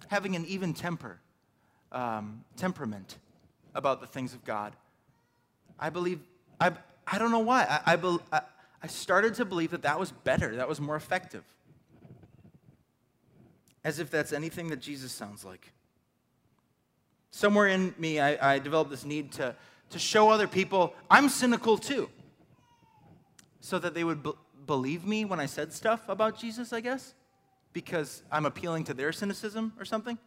having 0.07 0.35
an 0.35 0.45
even 0.45 0.73
temper, 0.73 1.19
um, 1.91 2.43
temperament 2.57 3.17
about 3.75 4.01
the 4.01 4.07
things 4.07 4.33
of 4.33 4.43
God. 4.43 4.75
I 5.79 5.89
believe, 5.89 6.19
I, 6.59 6.71
I 7.07 7.19
don't 7.19 7.31
know 7.31 7.39
why. 7.39 7.81
I, 7.85 7.93
I, 7.93 8.17
I, 8.31 8.41
I 8.81 8.87
started 8.87 9.35
to 9.35 9.45
believe 9.45 9.71
that 9.71 9.83
that 9.83 9.99
was 9.99 10.11
better, 10.11 10.55
that 10.55 10.67
was 10.67 10.81
more 10.81 10.95
effective 10.95 11.43
as 13.83 13.99
if 13.99 14.09
that's 14.09 14.33
anything 14.33 14.69
that 14.69 14.81
Jesus 14.81 15.11
sounds 15.11 15.45
like. 15.45 15.71
Somewhere 17.31 17.67
in 17.67 17.93
me, 17.97 18.19
I, 18.19 18.55
I 18.55 18.59
developed 18.59 18.89
this 18.89 19.05
need 19.05 19.31
to, 19.33 19.55
to 19.91 19.99
show 19.99 20.29
other 20.29 20.47
people 20.47 20.93
I'm 21.09 21.29
cynical 21.29 21.77
too, 21.77 22.09
so 23.61 23.79
that 23.79 23.93
they 23.93 24.03
would 24.03 24.23
b- 24.23 24.33
believe 24.65 25.05
me 25.05 25.25
when 25.25 25.39
I 25.39 25.45
said 25.45 25.73
stuff 25.73 26.09
about 26.09 26.39
Jesus, 26.39 26.73
I 26.73 26.81
guess, 26.81 27.13
because 27.73 28.23
I'm 28.31 28.45
appealing 28.45 28.83
to 28.85 28.93
their 28.93 29.11
cynicism 29.11 29.73
or 29.79 29.85
something. 29.85 30.17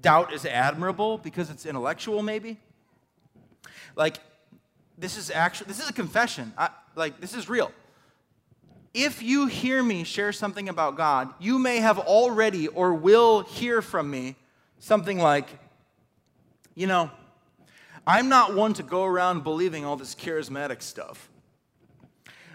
Doubt 0.00 0.32
is 0.32 0.44
admirable 0.44 1.18
because 1.18 1.50
it's 1.50 1.66
intellectual, 1.66 2.22
maybe. 2.22 2.58
Like, 3.96 4.18
this 4.96 5.16
is 5.16 5.30
actually, 5.30 5.68
this 5.68 5.80
is 5.80 5.88
a 5.88 5.92
confession. 5.92 6.52
I, 6.56 6.70
like, 6.94 7.20
this 7.20 7.34
is 7.34 7.48
real. 7.48 7.72
If 8.94 9.22
you 9.22 9.46
hear 9.46 9.82
me 9.82 10.04
share 10.04 10.32
something 10.32 10.68
about 10.68 10.96
God, 10.96 11.32
you 11.38 11.58
may 11.58 11.78
have 11.78 11.98
already 11.98 12.68
or 12.68 12.94
will 12.94 13.42
hear 13.42 13.82
from 13.82 14.10
me 14.10 14.36
something 14.78 15.18
like, 15.18 15.46
you 16.74 16.86
know, 16.86 17.10
I'm 18.06 18.28
not 18.28 18.54
one 18.54 18.72
to 18.74 18.82
go 18.82 19.04
around 19.04 19.44
believing 19.44 19.84
all 19.84 19.96
this 19.96 20.14
charismatic 20.14 20.80
stuff. 20.80 21.28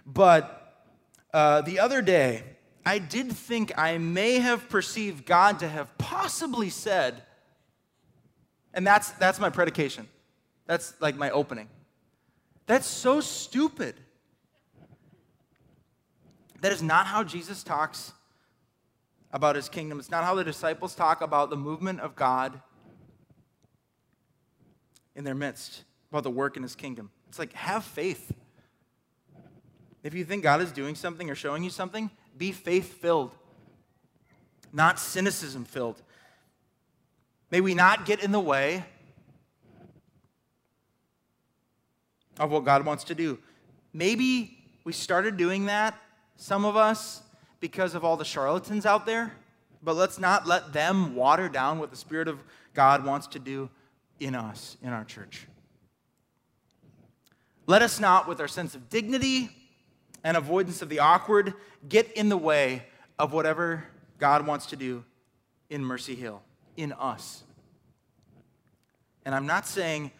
But 0.06 0.88
uh, 1.34 1.62
the 1.62 1.80
other 1.80 2.02
day, 2.02 2.43
I 2.86 3.00
did 3.00 3.32
think 3.32 3.72
I 3.78 3.98
may 3.98 4.39
have 4.39 4.67
perceived 4.69 5.26
God 5.26 5.60
to 5.60 5.67
have 5.67 5.96
possibly 5.98 6.69
said, 6.69 7.24
and 8.74 8.86
that's, 8.86 9.12
that's 9.12 9.39
my 9.39 9.50
predication. 9.50 10.08
That's 10.65 10.93
like 11.00 11.15
my 11.15 11.30
opening. 11.30 11.69
That's 12.65 12.88
so 12.88 13.22
stupid. 13.22 13.96
That 16.63 16.71
is 16.71 16.82
not 16.82 17.08
how 17.08 17.26
Jesus 17.26 17.62
talks 17.62 18.13
about 19.34 19.58
his 19.58 19.67
kingdom. 19.67 19.99
It's 19.99 20.10
not 20.10 20.23
how 20.23 20.34
the 20.34 20.45
disciples 20.45 20.95
talk 20.95 21.19
about 21.19 21.49
the 21.49 21.58
movement 21.58 21.99
of 21.99 22.15
God 22.15 22.62
in 25.13 25.26
their 25.26 25.36
midst, 25.36 25.84
about 26.10 26.23
the 26.23 26.32
work 26.32 26.56
in 26.56 26.63
his 26.63 26.73
kingdom. 26.73 27.12
It's 27.28 27.38
like, 27.38 27.52
have 27.52 27.84
faith. 27.84 28.32
If 30.04 30.13
you 30.13 30.23
think 30.23 30.41
God 30.41 30.62
is 30.62 30.71
doing 30.71 30.95
something 30.95 31.30
or 31.30 31.36
showing 31.36 31.65
you 31.65 31.69
something, 31.69 32.10
be 32.38 32.54
faith 32.54 32.93
filled, 32.93 33.36
not 34.71 34.99
cynicism 34.99 35.65
filled. 35.65 36.02
May 37.52 37.60
we 37.60 37.73
not 37.73 38.06
get 38.06 38.23
in 38.23 38.32
the 38.32 38.39
way 38.39 38.86
of 42.39 42.52
what 42.52 42.63
God 42.63 42.86
wants 42.86 43.04
to 43.04 43.15
do. 43.15 43.38
Maybe 43.91 44.63
we 44.86 44.93
started 44.93 45.36
doing 45.36 45.65
that, 45.65 45.99
some 46.36 46.65
of 46.65 46.76
us, 46.76 47.22
because 47.60 47.96
of 47.96 48.04
all 48.04 48.17
the 48.17 48.26
charlatans 48.26 48.86
out 48.86 49.06
there, 49.06 49.34
but 49.82 49.96
let's 49.96 50.19
not 50.19 50.46
let 50.46 50.74
them 50.74 51.15
water 51.15 51.48
down 51.48 51.80
what 51.80 51.91
the 51.91 51.98
Spirit 51.98 52.28
of 52.28 52.43
God 52.74 53.06
wants 53.06 53.28
to 53.28 53.39
do 53.39 53.69
in 54.19 54.36
us, 54.36 54.78
in 54.82 54.89
our 54.89 55.04
church. 55.04 55.48
Let 57.67 57.82
us 57.82 58.00
not, 58.00 58.28
with 58.28 58.41
our 58.41 58.48
sense 58.48 58.76
of 58.76 58.89
dignity 58.89 59.50
and 60.24 60.36
avoidance 60.36 60.82
of 60.82 60.89
the 60.89 61.00
awkward, 61.00 61.54
get 61.88 62.12
in 62.13 62.30
the 62.30 62.38
way 62.38 62.84
of 63.17 63.32
whatever 63.32 63.86
God 64.19 64.46
wants 64.46 64.65
to 64.67 64.76
do 64.76 65.04
in 65.69 65.84
Mercy 65.84 66.15
Hill, 66.15 66.41
in 66.76 66.91
us. 66.93 67.43
And 69.26 69.34
I'm 69.34 69.46
not 69.46 69.65
saying, 69.65 70.12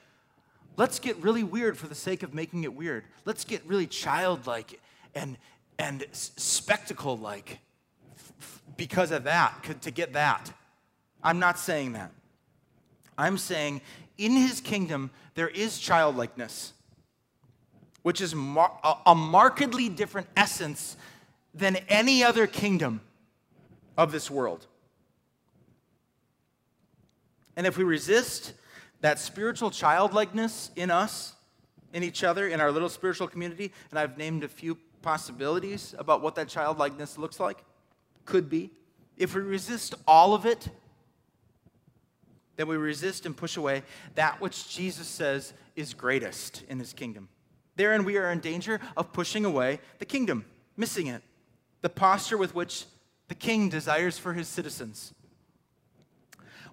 let's 0.78 1.00
get 1.00 1.18
really 1.18 1.44
weird 1.44 1.78
for 1.78 1.88
the 1.88 1.96
sake 1.96 2.24
of 2.24 2.34
making 2.34 2.64
it 2.64 2.74
weird. 2.74 3.04
Let's 3.26 3.44
get 3.44 3.66
really 3.66 3.88
childlike 3.88 4.80
and, 5.16 5.38
and 5.80 6.06
spectacle 6.12 7.18
like 7.18 7.60
because 8.78 9.12
of 9.12 9.26
that, 9.26 9.82
to 9.82 9.92
get 9.92 10.14
that. 10.14 10.52
I'm 11.24 11.40
not 11.40 11.60
saying 11.60 11.94
that. 11.94 12.12
I'm 13.18 13.38
saying 13.38 13.82
in 14.18 14.32
his 14.32 14.62
kingdom, 14.62 15.12
there 15.36 15.48
is 15.48 15.80
childlikeness, 15.80 16.74
which 18.02 18.22
is 18.22 18.34
mar- 18.36 18.80
a 19.06 19.16
markedly 19.16 19.90
different 19.90 20.28
essence 20.36 20.98
than 21.54 21.78
any 21.88 22.24
other 22.24 22.48
kingdom 22.48 23.02
of 23.98 24.12
this 24.12 24.30
world. 24.30 24.66
And 27.56 27.68
if 27.68 27.78
we 27.78 27.84
resist 27.84 28.54
that 29.02 29.20
spiritual 29.20 29.70
childlikeness 29.70 30.72
in 30.76 30.90
us, 30.90 31.34
in 31.94 32.04
each 32.04 32.24
other, 32.24 32.48
in 32.48 32.60
our 32.60 32.72
little 32.72 32.90
spiritual 32.90 33.28
community, 33.28 33.72
and 33.92 34.00
I've 34.00 34.18
named 34.18 34.44
a 34.44 34.48
few 34.48 34.78
possibilities 35.04 35.94
about 36.00 36.22
what 36.22 36.34
that 36.36 36.48
childlikeness 36.48 37.20
looks 37.20 37.40
like, 37.40 37.64
could 38.26 38.50
be. 38.50 38.72
If 39.18 39.36
we 39.36 39.42
resist 39.42 39.94
all 40.08 40.34
of 40.34 40.48
it, 40.48 40.70
then 42.56 42.68
we 42.68 42.78
resist 42.78 43.26
and 43.26 43.38
push 43.38 43.58
away 43.58 43.84
that 44.16 44.42
which 44.42 44.70
Jesus 44.70 45.08
says 45.08 45.54
is 45.76 45.94
greatest 45.94 46.64
in 46.68 46.80
his 46.80 46.94
kingdom. 46.94 47.30
Therein, 47.76 48.04
we 48.06 48.18
are 48.18 48.32
in 48.32 48.40
danger 48.40 48.80
of 48.98 49.14
pushing 49.14 49.46
away 49.46 49.80
the 50.00 50.06
kingdom, 50.06 50.46
missing 50.78 51.08
it, 51.08 51.22
the 51.82 51.90
posture 51.90 52.38
with 52.38 52.56
which 52.56 52.86
the 53.28 53.36
king 53.36 53.70
desires 53.70 54.18
for 54.18 54.34
his 54.34 54.48
citizens. 54.48 55.14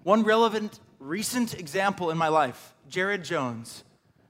One 0.03 0.23
relevant 0.23 0.79
recent 0.99 1.59
example 1.59 2.11
in 2.11 2.17
my 2.17 2.27
life 2.27 2.73
Jared 2.87 3.23
Jones. 3.23 3.83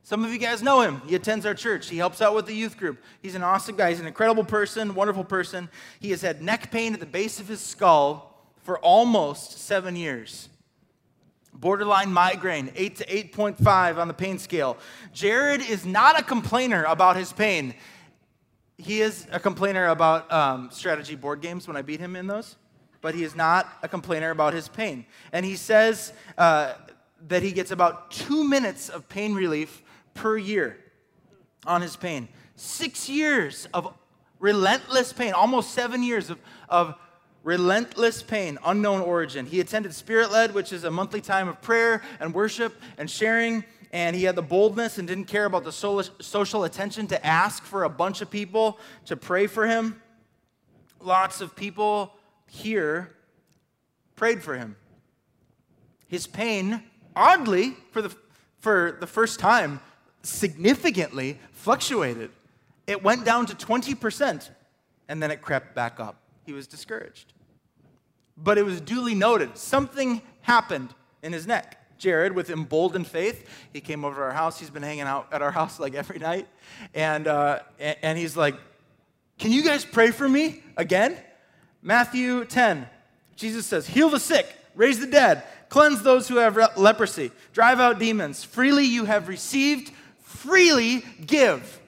Some 0.03 0.25
of 0.25 0.31
you 0.31 0.39
guys 0.39 0.63
know 0.63 0.81
him. 0.81 1.01
He 1.07 1.15
attends 1.15 1.45
our 1.45 1.53
church. 1.53 1.89
He 1.89 1.97
helps 1.97 2.21
out 2.21 2.33
with 2.33 2.47
the 2.47 2.55
youth 2.55 2.77
group. 2.77 3.01
He's 3.21 3.35
an 3.35 3.43
awesome 3.43 3.75
guy. 3.75 3.89
He's 3.89 3.99
an 3.99 4.07
incredible 4.07 4.43
person, 4.43 4.95
wonderful 4.95 5.23
person. 5.23 5.69
He 5.99 6.09
has 6.09 6.21
had 6.21 6.41
neck 6.41 6.71
pain 6.71 6.93
at 6.93 6.99
the 6.99 7.05
base 7.05 7.39
of 7.39 7.47
his 7.47 7.61
skull 7.61 8.43
for 8.63 8.79
almost 8.79 9.59
seven 9.59 9.95
years 9.95 10.49
borderline 11.53 12.11
migraine, 12.11 12.71
8 12.75 12.95
to 12.97 13.05
8.5 13.05 13.97
on 13.97 14.07
the 14.07 14.13
pain 14.13 14.39
scale. 14.39 14.77
Jared 15.13 15.61
is 15.61 15.85
not 15.85 16.19
a 16.19 16.23
complainer 16.23 16.83
about 16.85 17.15
his 17.15 17.31
pain. 17.31 17.75
He 18.77 19.01
is 19.01 19.27
a 19.31 19.39
complainer 19.39 19.87
about 19.87 20.31
um, 20.31 20.69
strategy 20.71 21.15
board 21.15 21.41
games 21.41 21.67
when 21.67 21.77
I 21.77 21.83
beat 21.83 21.99
him 21.99 22.15
in 22.15 22.25
those, 22.25 22.55
but 23.01 23.13
he 23.13 23.23
is 23.23 23.35
not 23.35 23.67
a 23.83 23.87
complainer 23.87 24.31
about 24.31 24.53
his 24.53 24.67
pain. 24.67 25.05
And 25.31 25.45
he 25.45 25.55
says 25.55 26.13
uh, 26.37 26.73
that 27.27 27.43
he 27.43 27.51
gets 27.51 27.69
about 27.69 28.09
two 28.09 28.43
minutes 28.43 28.89
of 28.89 29.07
pain 29.07 29.35
relief 29.35 29.83
per 30.13 30.37
year 30.37 30.77
on 31.65 31.81
his 31.81 31.95
pain. 31.95 32.27
Six 32.55 33.09
years 33.09 33.67
of 33.73 33.93
relentless 34.39 35.13
pain, 35.13 35.33
almost 35.33 35.71
seven 35.71 36.03
years 36.03 36.29
of, 36.29 36.39
of 36.67 36.95
relentless 37.43 38.21
pain, 38.21 38.57
unknown 38.65 39.01
origin. 39.01 39.45
He 39.45 39.59
attended 39.59 39.93
Spirit 39.93 40.31
Led, 40.31 40.53
which 40.53 40.73
is 40.73 40.83
a 40.83 40.91
monthly 40.91 41.21
time 41.21 41.47
of 41.47 41.61
prayer 41.61 42.01
and 42.19 42.33
worship 42.33 42.79
and 42.97 43.09
sharing. 43.09 43.63
And 43.93 44.15
he 44.15 44.23
had 44.23 44.35
the 44.35 44.41
boldness 44.41 44.97
and 44.97 45.07
didn't 45.07 45.25
care 45.25 45.45
about 45.45 45.63
the 45.63 45.71
social 45.71 46.63
attention 46.63 47.07
to 47.07 47.25
ask 47.25 47.63
for 47.63 47.83
a 47.83 47.89
bunch 47.89 48.21
of 48.21 48.31
people 48.31 48.79
to 49.05 49.17
pray 49.17 49.47
for 49.47 49.67
him. 49.67 50.01
Lots 51.01 51.41
of 51.41 51.55
people 51.55 52.13
here 52.47 53.11
prayed 54.15 54.41
for 54.41 54.55
him. 54.55 54.75
His 56.07 56.27
pain, 56.27 56.83
oddly, 57.15 57.75
for 57.91 58.01
the, 58.01 58.15
for 58.59 58.97
the 58.99 59.07
first 59.07 59.39
time, 59.39 59.81
significantly 60.23 61.39
fluctuated. 61.51 62.31
It 62.87 63.03
went 63.03 63.25
down 63.25 63.45
to 63.47 63.55
20%, 63.55 64.49
and 65.07 65.21
then 65.21 65.31
it 65.31 65.41
crept 65.41 65.75
back 65.75 65.99
up 65.99 66.21
he 66.45 66.53
was 66.53 66.67
discouraged. 66.67 67.33
But 68.37 68.57
it 68.57 68.65
was 68.65 68.81
duly 68.81 69.15
noted 69.15 69.57
something 69.57 70.21
happened 70.41 70.93
in 71.21 71.33
his 71.33 71.45
neck. 71.47 71.77
Jared, 71.97 72.33
with 72.33 72.49
emboldened 72.49 73.05
faith, 73.05 73.47
he 73.73 73.79
came 73.79 74.03
over 74.03 74.15
to 74.15 74.21
our 74.23 74.31
house. 74.31 74.59
He's 74.59 74.71
been 74.71 74.81
hanging 74.81 75.03
out 75.03 75.27
at 75.31 75.41
our 75.41 75.51
house 75.59 75.79
like 75.79 75.93
every 75.93 76.19
night. 76.19 76.47
And, 76.93 77.27
uh, 77.27 77.59
and 77.79 78.17
he's 78.17 78.35
like, 78.35 78.55
Can 79.37 79.51
you 79.51 79.63
guys 79.63 79.85
pray 79.85 80.11
for 80.11 80.27
me 80.27 80.63
again? 80.77 81.15
Matthew 81.83 82.45
10, 82.45 82.87
Jesus 83.35 83.65
says, 83.65 83.87
Heal 83.87 84.09
the 84.09 84.19
sick, 84.19 84.47
raise 84.75 84.99
the 84.99 85.07
dead, 85.07 85.43
cleanse 85.69 86.01
those 86.01 86.27
who 86.27 86.37
have 86.37 86.57
leprosy, 86.75 87.31
drive 87.53 87.79
out 87.79 87.97
demons. 87.97 88.43
Freely 88.43 88.85
you 88.85 89.05
have 89.05 89.27
received, 89.27 89.91
freely 90.31 91.03
give. 91.25 91.79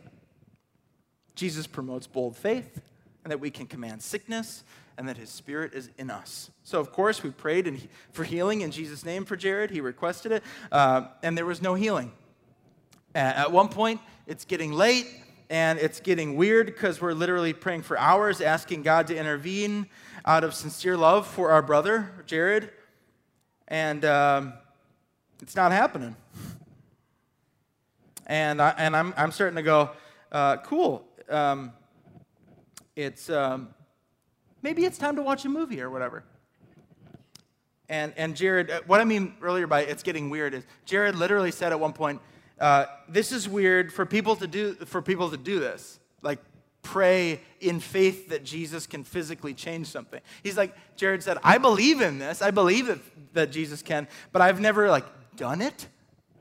Jesus 1.36 1.66
promotes 1.68 2.08
bold 2.08 2.36
faith 2.36 2.82
and 3.24 3.32
that 3.32 3.40
we 3.40 3.50
can 3.50 3.66
command 3.66 4.02
sickness 4.02 4.64
and 4.98 5.08
that 5.10 5.18
his 5.18 5.30
spirit 5.30 5.74
is 5.74 5.90
in 5.98 6.12
us. 6.12 6.52
So, 6.64 6.80
of 6.80 6.92
course, 6.92 7.24
we 7.24 7.32
prayed 7.32 7.90
for 8.12 8.24
healing 8.24 8.62
in 8.62 8.72
Jesus' 8.72 9.04
name 9.04 9.26
for 9.26 9.36
Jared. 9.36 9.72
He 9.72 9.82
requested 9.82 10.32
it, 10.32 10.44
uh, 10.72 11.08
and 11.24 11.38
there 11.38 11.46
was 11.46 11.62
no 11.62 11.74
healing. 11.74 12.12
At 13.16 13.52
one 13.52 13.70
point, 13.70 14.02
it's 14.28 14.46
getting 14.46 14.72
late 14.72 15.08
and 15.50 15.78
it's 15.78 16.00
getting 16.00 16.36
weird 16.36 16.66
because 16.66 17.00
we're 17.00 17.14
literally 17.14 17.54
praying 17.54 17.84
for 17.84 17.98
hours, 17.98 18.42
asking 18.42 18.82
God 18.82 19.08
to 19.08 19.16
intervene 19.16 19.88
out 20.26 20.44
of 20.44 20.56
sincere 20.56 20.98
love 20.98 21.28
for 21.28 21.52
our 21.52 21.62
brother, 21.62 22.12
Jared. 22.26 22.72
And 23.68 24.04
um, 24.04 24.54
it's 25.42 25.56
not 25.56 25.72
happening. 25.72 26.16
And, 28.26 28.62
I, 28.62 28.74
and 28.78 28.96
I'm, 28.96 29.14
I'm 29.18 29.32
starting 29.32 29.56
to 29.58 29.64
go, 29.64 29.92
uh, 30.32 30.58
cool. 30.58 31.06
Um, 31.30 31.74
it's 32.96 33.30
um, 33.30 33.74
maybe 34.62 34.86
it's 34.86 34.98
time 34.98 35.16
to 35.16 35.22
watch 35.22 35.46
a 35.46 35.50
movie 35.50 35.82
or 35.82 35.90
whatever. 35.90 36.24
And, 37.90 38.14
and 38.18 38.36
Jared, 38.36 38.72
uh, 38.72 38.82
what 38.86 39.02
I 39.02 39.04
mean 39.04 39.36
earlier 39.42 39.68
by 39.68 39.82
it's 39.82 40.04
getting 40.04 40.30
weird 40.30 40.54
is 40.54 40.64
Jared 40.86 41.16
literally 41.16 41.52
said 41.52 41.72
at 41.72 41.80
one 41.80 41.94
point, 41.94 42.22
uh, 42.60 42.86
"This 43.10 43.32
is 43.32 43.48
weird 43.50 43.92
for 43.92 44.06
people 44.06 44.36
to 44.38 44.48
do 44.48 44.74
for 44.86 45.02
people 45.02 45.30
to 45.30 45.38
do 45.38 45.60
this. 45.60 46.00
Like, 46.22 46.40
pray 46.82 47.42
in 47.60 47.80
faith 47.80 48.30
that 48.30 48.44
Jesus 48.44 48.86
can 48.86 49.04
physically 49.04 49.54
change 49.54 49.88
something. 49.88 50.22
He's 50.44 50.58
like, 50.58 50.76
Jared 50.96 51.24
said, 51.24 51.38
I 51.44 51.58
believe 51.58 52.02
in 52.02 52.20
this. 52.20 52.42
I 52.42 52.52
believe 52.52 52.88
that, 52.88 53.00
that 53.34 53.52
Jesus 53.52 53.82
can, 53.82 54.08
but 54.32 54.42
I've 54.42 54.60
never 54.60 54.90
like 54.90 55.06
done 55.36 55.62
it 55.62 55.88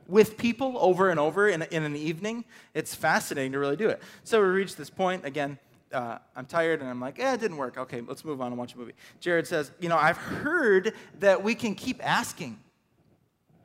with 0.09 0.37
people 0.37 0.77
over 0.79 1.11
and 1.11 1.19
over 1.19 1.49
in, 1.49 1.63
in 1.63 1.85
an 1.85 1.97
evening. 1.97 2.45
It's 2.75 2.95
fascinating 2.95 3.53
to 3.53 3.59
really 3.59 3.77
do 3.77 3.89
it. 3.89 4.03
So 4.25 4.41
we 4.41 4.49
reach 4.49 4.77
this 4.77 4.91
point 4.91 5.25
again. 5.25 5.59
Uh, 5.93 6.19
I'm 6.35 6.47
tired 6.47 6.81
and 6.81 6.89
I'm 6.89 7.01
like, 7.01 7.19
eh, 7.19 7.35
it 7.35 7.41
didn't 7.41 7.59
work. 7.59 7.77
Okay, 7.77 8.01
let's 8.01 8.25
move 8.25 8.41
on 8.41 8.49
and 8.49 8.59
watch 8.59 8.75
a 8.75 8.79
movie. 8.79 8.95
Jared 9.21 9.47
says, 9.47 9.71
You 9.81 9.89
know, 9.89 9.99
I've 9.99 10.17
heard 10.17 10.95
that 11.21 11.43
we 11.43 11.55
can 11.55 11.75
keep 11.75 12.05
asking 12.07 12.59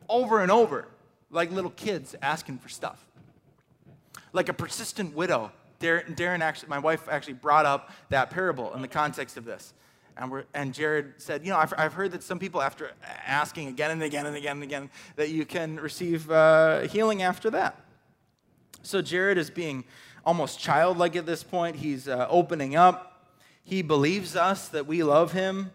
over 0.10 0.41
and 0.41 0.52
over, 0.52 0.88
like 1.32 1.52
little 1.52 1.71
kids 1.71 2.15
asking 2.21 2.58
for 2.58 2.69
stuff. 2.69 3.06
Like 4.34 4.50
a 4.50 4.54
persistent 4.54 5.15
widow 5.15 5.52
Darren, 5.80 6.39
actually, 6.39 6.69
my 6.69 6.80
wife 6.80 7.08
actually 7.10 7.34
brought 7.34 7.65
up 7.65 7.91
that 8.10 8.30
parable 8.30 8.73
in 8.73 8.82
the 8.82 8.88
context 8.88 9.38
of 9.38 9.45
this. 9.45 9.73
And, 10.19 10.32
we're, 10.32 10.45
and 10.53 10.73
Jared 10.73 11.13
said, 11.17 11.45
You 11.45 11.51
know, 11.51 11.58
I've, 11.58 11.73
I've 11.77 11.93
heard 11.93 12.12
that 12.12 12.23
some 12.23 12.39
people, 12.39 12.62
after 12.62 12.91
asking 13.25 13.67
again 13.67 13.91
and 13.91 14.01
again 14.01 14.25
and 14.25 14.36
again 14.36 14.58
and 14.58 14.63
again, 14.63 14.89
that 15.15 15.30
you 15.30 15.45
can 15.45 15.80
receive 15.80 16.30
uh, 16.32 16.82
healing 16.82 17.21
after 17.21 17.49
that. 17.51 17.80
So 18.82 19.01
Jared 19.01 19.38
is 19.38 19.49
being 19.49 19.84
almost 20.25 20.60
childlike 20.60 21.15
at 21.15 21.25
this 21.25 21.43
point. 21.43 21.75
He's 21.75 22.08
uh, 22.08 22.27
opening 22.30 22.75
up. 22.75 23.30
He 23.63 23.82
believes 23.82 24.36
us 24.36 24.69
that 24.69 24.88
we 24.88 25.03
love 25.03 25.34
him, 25.34 25.71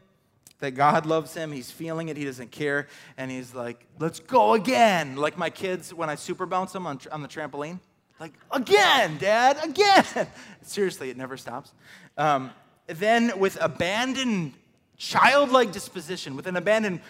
that 0.60 0.72
God 0.72 1.06
loves 1.06 1.34
him. 1.34 1.52
He's 1.52 1.70
feeling 1.70 2.08
it. 2.08 2.16
He 2.16 2.24
doesn't 2.24 2.50
care. 2.50 2.88
And 3.16 3.30
he's 3.30 3.54
like, 3.54 3.86
Let's 3.98 4.18
go 4.18 4.54
again. 4.54 5.16
Like 5.16 5.38
my 5.38 5.50
kids 5.50 5.94
when 5.94 6.10
I 6.10 6.16
super 6.16 6.46
bounce 6.46 6.72
them 6.72 6.86
on, 6.86 7.00
on 7.12 7.22
the 7.22 7.28
trampoline. 7.28 7.78
Like, 8.22 8.34
again, 8.52 9.18
Dad, 9.18 9.58
again. 9.64 10.04
Seriously, 10.62 11.10
it 11.10 11.16
never 11.16 11.36
stops. 11.36 11.72
Um, 12.16 12.52
then, 12.86 13.38
with 13.38 13.58
abandoned 13.60 14.54
childlike 14.96 15.72
disposition, 15.72 16.36
with 16.36 16.46
an 16.46 16.56
abandoned 16.56 17.00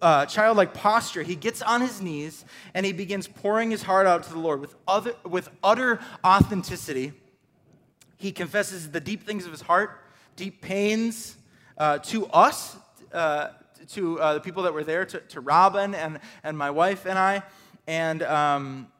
uh, 0.00 0.26
childlike 0.26 0.74
posture, 0.74 1.22
he 1.22 1.36
gets 1.36 1.62
on 1.62 1.80
his 1.80 2.00
knees 2.00 2.44
and 2.74 2.84
he 2.84 2.92
begins 2.92 3.28
pouring 3.28 3.70
his 3.70 3.82
heart 3.82 4.06
out 4.06 4.24
to 4.24 4.32
the 4.32 4.38
Lord 4.38 4.60
with, 4.60 4.74
other, 4.86 5.14
with 5.24 5.48
utter 5.62 6.00
authenticity. 6.24 7.12
He 8.16 8.32
confesses 8.32 8.90
the 8.90 9.00
deep 9.00 9.24
things 9.24 9.46
of 9.46 9.52
his 9.52 9.62
heart, 9.62 10.00
deep 10.36 10.60
pains 10.60 11.36
uh, 11.78 11.98
to 11.98 12.26
us, 12.26 12.76
uh, 13.12 13.48
to 13.90 14.20
uh, 14.20 14.34
the 14.34 14.40
people 14.40 14.64
that 14.64 14.74
were 14.74 14.84
there, 14.84 15.04
to, 15.04 15.20
to 15.20 15.40
Robin 15.40 15.94
and, 15.94 16.20
and 16.42 16.56
my 16.56 16.70
wife 16.70 17.06
and 17.06 17.18
I. 17.18 17.42
And 17.86 18.22
um, 18.22 18.92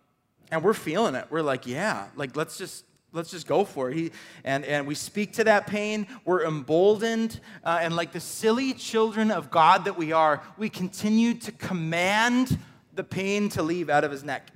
and 0.53 0.63
we're 0.63 0.75
feeling 0.75 1.15
it. 1.15 1.27
We're 1.31 1.43
like, 1.43 1.67
yeah, 1.67 2.09
like 2.15 2.37
let's 2.37 2.59
just 2.59 2.85
let's 3.12 3.31
just 3.31 3.46
go 3.46 3.64
for 3.64 3.90
it. 3.90 3.96
He, 3.96 4.11
and, 4.44 4.64
and 4.64 4.87
we 4.87 4.94
speak 4.94 5.35
to 5.35 5.44
that 5.44 5.66
pain. 5.66 6.07
We're 6.25 6.44
emboldened. 6.44 7.40
Uh, 7.64 7.79
and 7.81 7.94
like 7.94 8.12
the 8.12 8.20
silly 8.20 8.72
children 8.72 9.31
of 9.31 9.51
God 9.51 9.85
that 9.85 9.96
we 9.96 10.12
are, 10.12 10.42
we 10.57 10.68
continue 10.68 11.35
to 11.35 11.53
command 11.53 12.59
the 12.94 13.05
pain 13.05 13.48
to 13.51 13.62
leave 13.62 13.90
out 13.90 14.05
of 14.05 14.11
his 14.11 14.25
neck. 14.25 14.48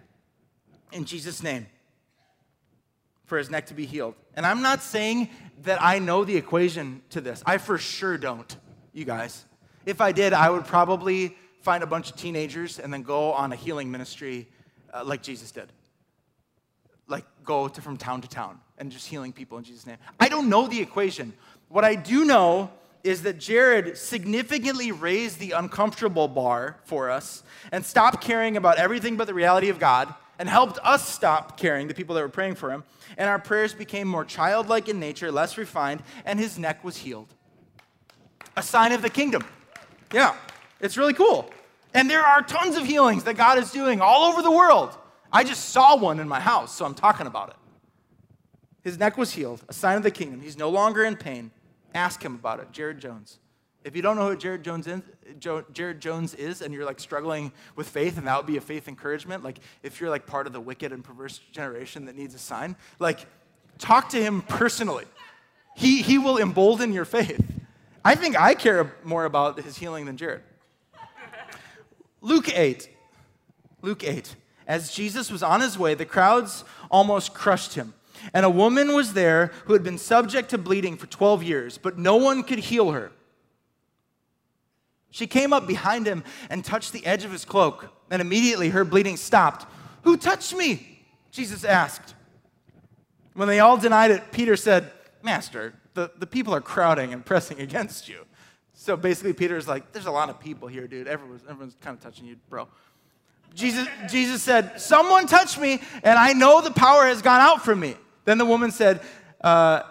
In 0.92 1.04
Jesus' 1.04 1.42
name. 1.42 1.66
For 3.26 3.38
his 3.38 3.50
neck 3.50 3.66
to 3.66 3.74
be 3.74 3.86
healed. 3.86 4.14
And 4.34 4.46
I'm 4.46 4.62
not 4.62 4.82
saying 4.82 5.30
that 5.62 5.82
I 5.82 5.98
know 5.98 6.24
the 6.24 6.36
equation 6.36 7.02
to 7.10 7.20
this. 7.20 7.42
I 7.44 7.58
for 7.58 7.78
sure 7.78 8.16
don't, 8.16 8.56
you 8.92 9.04
guys. 9.04 9.44
If 9.84 10.00
I 10.00 10.12
did, 10.12 10.32
I 10.32 10.50
would 10.50 10.64
probably 10.64 11.36
find 11.62 11.82
a 11.82 11.86
bunch 11.86 12.10
of 12.10 12.16
teenagers 12.16 12.78
and 12.78 12.92
then 12.92 13.02
go 13.02 13.32
on 13.32 13.52
a 13.52 13.56
healing 13.56 13.90
ministry 13.90 14.48
uh, 14.94 15.02
like 15.04 15.22
Jesus 15.22 15.50
did 15.50 15.72
like 17.08 17.24
go 17.44 17.68
to, 17.68 17.80
from 17.80 17.96
town 17.96 18.20
to 18.22 18.28
town 18.28 18.60
and 18.78 18.90
just 18.90 19.06
healing 19.06 19.32
people 19.32 19.58
in 19.58 19.64
Jesus' 19.64 19.86
name. 19.86 19.98
I 20.18 20.28
don't 20.28 20.48
know 20.48 20.66
the 20.66 20.80
equation. 20.80 21.32
What 21.68 21.84
I 21.84 21.94
do 21.94 22.24
know 22.24 22.70
is 23.04 23.22
that 23.22 23.38
Jared 23.38 23.96
significantly 23.96 24.90
raised 24.90 25.38
the 25.38 25.52
uncomfortable 25.52 26.26
bar 26.26 26.78
for 26.84 27.10
us 27.10 27.42
and 27.70 27.84
stopped 27.84 28.20
caring 28.20 28.56
about 28.56 28.78
everything 28.78 29.16
but 29.16 29.26
the 29.26 29.34
reality 29.34 29.68
of 29.68 29.78
God 29.78 30.12
and 30.38 30.48
helped 30.48 30.78
us 30.82 31.08
stop 31.08 31.56
caring, 31.56 31.88
the 31.88 31.94
people 31.94 32.14
that 32.16 32.20
were 32.20 32.28
praying 32.28 32.56
for 32.56 32.70
him. 32.70 32.84
And 33.16 33.28
our 33.28 33.38
prayers 33.38 33.72
became 33.72 34.08
more 34.08 34.24
childlike 34.24 34.88
in 34.88 35.00
nature, 35.00 35.30
less 35.32 35.56
refined, 35.56 36.02
and 36.24 36.38
his 36.38 36.58
neck 36.58 36.84
was 36.84 36.96
healed. 36.96 37.28
A 38.56 38.62
sign 38.62 38.92
of 38.92 39.02
the 39.02 39.10
kingdom. 39.10 39.44
Yeah, 40.12 40.34
it's 40.80 40.96
really 40.96 41.14
cool. 41.14 41.50
And 41.94 42.10
there 42.10 42.22
are 42.22 42.42
tons 42.42 42.76
of 42.76 42.84
healings 42.84 43.24
that 43.24 43.36
God 43.36 43.58
is 43.58 43.70
doing 43.70 44.00
all 44.00 44.24
over 44.30 44.42
the 44.42 44.50
world. 44.50 44.96
I 45.36 45.44
just 45.44 45.68
saw 45.68 45.98
one 45.98 46.18
in 46.18 46.26
my 46.26 46.40
house, 46.40 46.74
so 46.74 46.86
I'm 46.86 46.94
talking 46.94 47.26
about 47.26 47.50
it. 47.50 47.56
His 48.80 48.98
neck 48.98 49.18
was 49.18 49.32
healed, 49.32 49.62
a 49.68 49.72
sign 49.74 49.98
of 49.98 50.02
the 50.02 50.10
kingdom. 50.10 50.40
He's 50.40 50.56
no 50.56 50.70
longer 50.70 51.04
in 51.04 51.14
pain. 51.14 51.50
Ask 51.94 52.24
him 52.24 52.36
about 52.36 52.58
it, 52.58 52.72
Jared 52.72 53.00
Jones. 53.00 53.38
If 53.84 53.94
you 53.94 54.00
don't 54.00 54.16
know 54.16 54.30
who 54.30 54.36
Jared 54.38 54.62
Jones 54.62 54.86
is, 54.86 55.02
Jared 55.38 56.00
Jones 56.00 56.32
is, 56.32 56.62
and 56.62 56.72
you're 56.72 56.86
like 56.86 56.98
struggling 56.98 57.52
with 57.74 57.86
faith, 57.86 58.16
and 58.16 58.26
that 58.26 58.34
would 58.38 58.46
be 58.46 58.56
a 58.56 58.62
faith 58.62 58.88
encouragement. 58.88 59.44
Like 59.44 59.58
if 59.82 60.00
you're 60.00 60.08
like 60.08 60.24
part 60.24 60.46
of 60.46 60.54
the 60.54 60.60
wicked 60.60 60.90
and 60.90 61.04
perverse 61.04 61.38
generation 61.52 62.06
that 62.06 62.16
needs 62.16 62.34
a 62.34 62.38
sign, 62.38 62.74
like 62.98 63.26
talk 63.76 64.08
to 64.10 64.16
him 64.16 64.40
personally. 64.40 65.04
He 65.74 66.00
he 66.00 66.16
will 66.16 66.38
embolden 66.38 66.94
your 66.94 67.04
faith. 67.04 67.44
I 68.02 68.14
think 68.14 68.40
I 68.40 68.54
care 68.54 68.90
more 69.04 69.26
about 69.26 69.60
his 69.60 69.76
healing 69.76 70.06
than 70.06 70.16
Jared. 70.16 70.40
Luke 72.22 72.48
8. 72.56 72.88
Luke 73.82 74.02
8. 74.02 74.34
As 74.66 74.92
Jesus 74.92 75.30
was 75.30 75.42
on 75.42 75.60
his 75.60 75.78
way, 75.78 75.94
the 75.94 76.04
crowds 76.04 76.64
almost 76.90 77.34
crushed 77.34 77.74
him. 77.74 77.94
And 78.32 78.44
a 78.44 78.50
woman 78.50 78.94
was 78.94 79.12
there 79.12 79.52
who 79.66 79.72
had 79.72 79.82
been 79.82 79.98
subject 79.98 80.50
to 80.50 80.58
bleeding 80.58 80.96
for 80.96 81.06
12 81.06 81.42
years, 81.42 81.78
but 81.78 81.98
no 81.98 82.16
one 82.16 82.42
could 82.42 82.58
heal 82.58 82.90
her. 82.90 83.12
She 85.10 85.26
came 85.26 85.52
up 85.52 85.66
behind 85.66 86.06
him 86.06 86.24
and 86.50 86.64
touched 86.64 86.92
the 86.92 87.06
edge 87.06 87.24
of 87.24 87.32
his 87.32 87.44
cloak, 87.44 87.92
and 88.10 88.20
immediately 88.20 88.70
her 88.70 88.84
bleeding 88.84 89.16
stopped. 89.16 89.66
Who 90.02 90.16
touched 90.16 90.54
me? 90.54 91.00
Jesus 91.30 91.64
asked. 91.64 92.14
When 93.34 93.48
they 93.48 93.60
all 93.60 93.76
denied 93.76 94.10
it, 94.10 94.32
Peter 94.32 94.56
said, 94.56 94.90
Master, 95.22 95.74
the, 95.94 96.10
the 96.18 96.26
people 96.26 96.54
are 96.54 96.60
crowding 96.60 97.12
and 97.12 97.24
pressing 97.24 97.60
against 97.60 98.08
you. 98.08 98.24
So 98.72 98.96
basically, 98.96 99.32
Peter's 99.32 99.66
like, 99.66 99.92
There's 99.92 100.06
a 100.06 100.10
lot 100.10 100.28
of 100.28 100.38
people 100.38 100.68
here, 100.68 100.86
dude. 100.86 101.08
Everyone's, 101.08 101.42
everyone's 101.48 101.76
kind 101.80 101.96
of 101.96 102.02
touching 102.02 102.26
you, 102.26 102.36
bro. 102.48 102.68
Jesus, 103.56 103.88
Jesus 104.10 104.42
said, 104.42 104.78
Someone 104.80 105.26
touched 105.26 105.58
me, 105.58 105.80
and 106.04 106.18
I 106.18 106.34
know 106.34 106.60
the 106.60 106.70
power 106.70 107.06
has 107.06 107.22
gone 107.22 107.40
out 107.40 107.64
from 107.64 107.80
me. 107.80 107.96
Then 108.26 108.36
the 108.36 108.44
woman 108.44 108.70
said, 108.70 109.00
uh, 109.40 109.82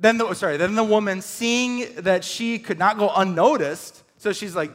then 0.00 0.18
the, 0.18 0.34
sorry, 0.34 0.56
then 0.56 0.74
the 0.74 0.84
woman, 0.84 1.22
seeing 1.22 1.94
that 1.98 2.24
she 2.24 2.58
could 2.58 2.78
not 2.78 2.98
go 2.98 3.10
unnoticed, 3.14 4.02
so 4.18 4.32
she's 4.32 4.56
like, 4.56 4.72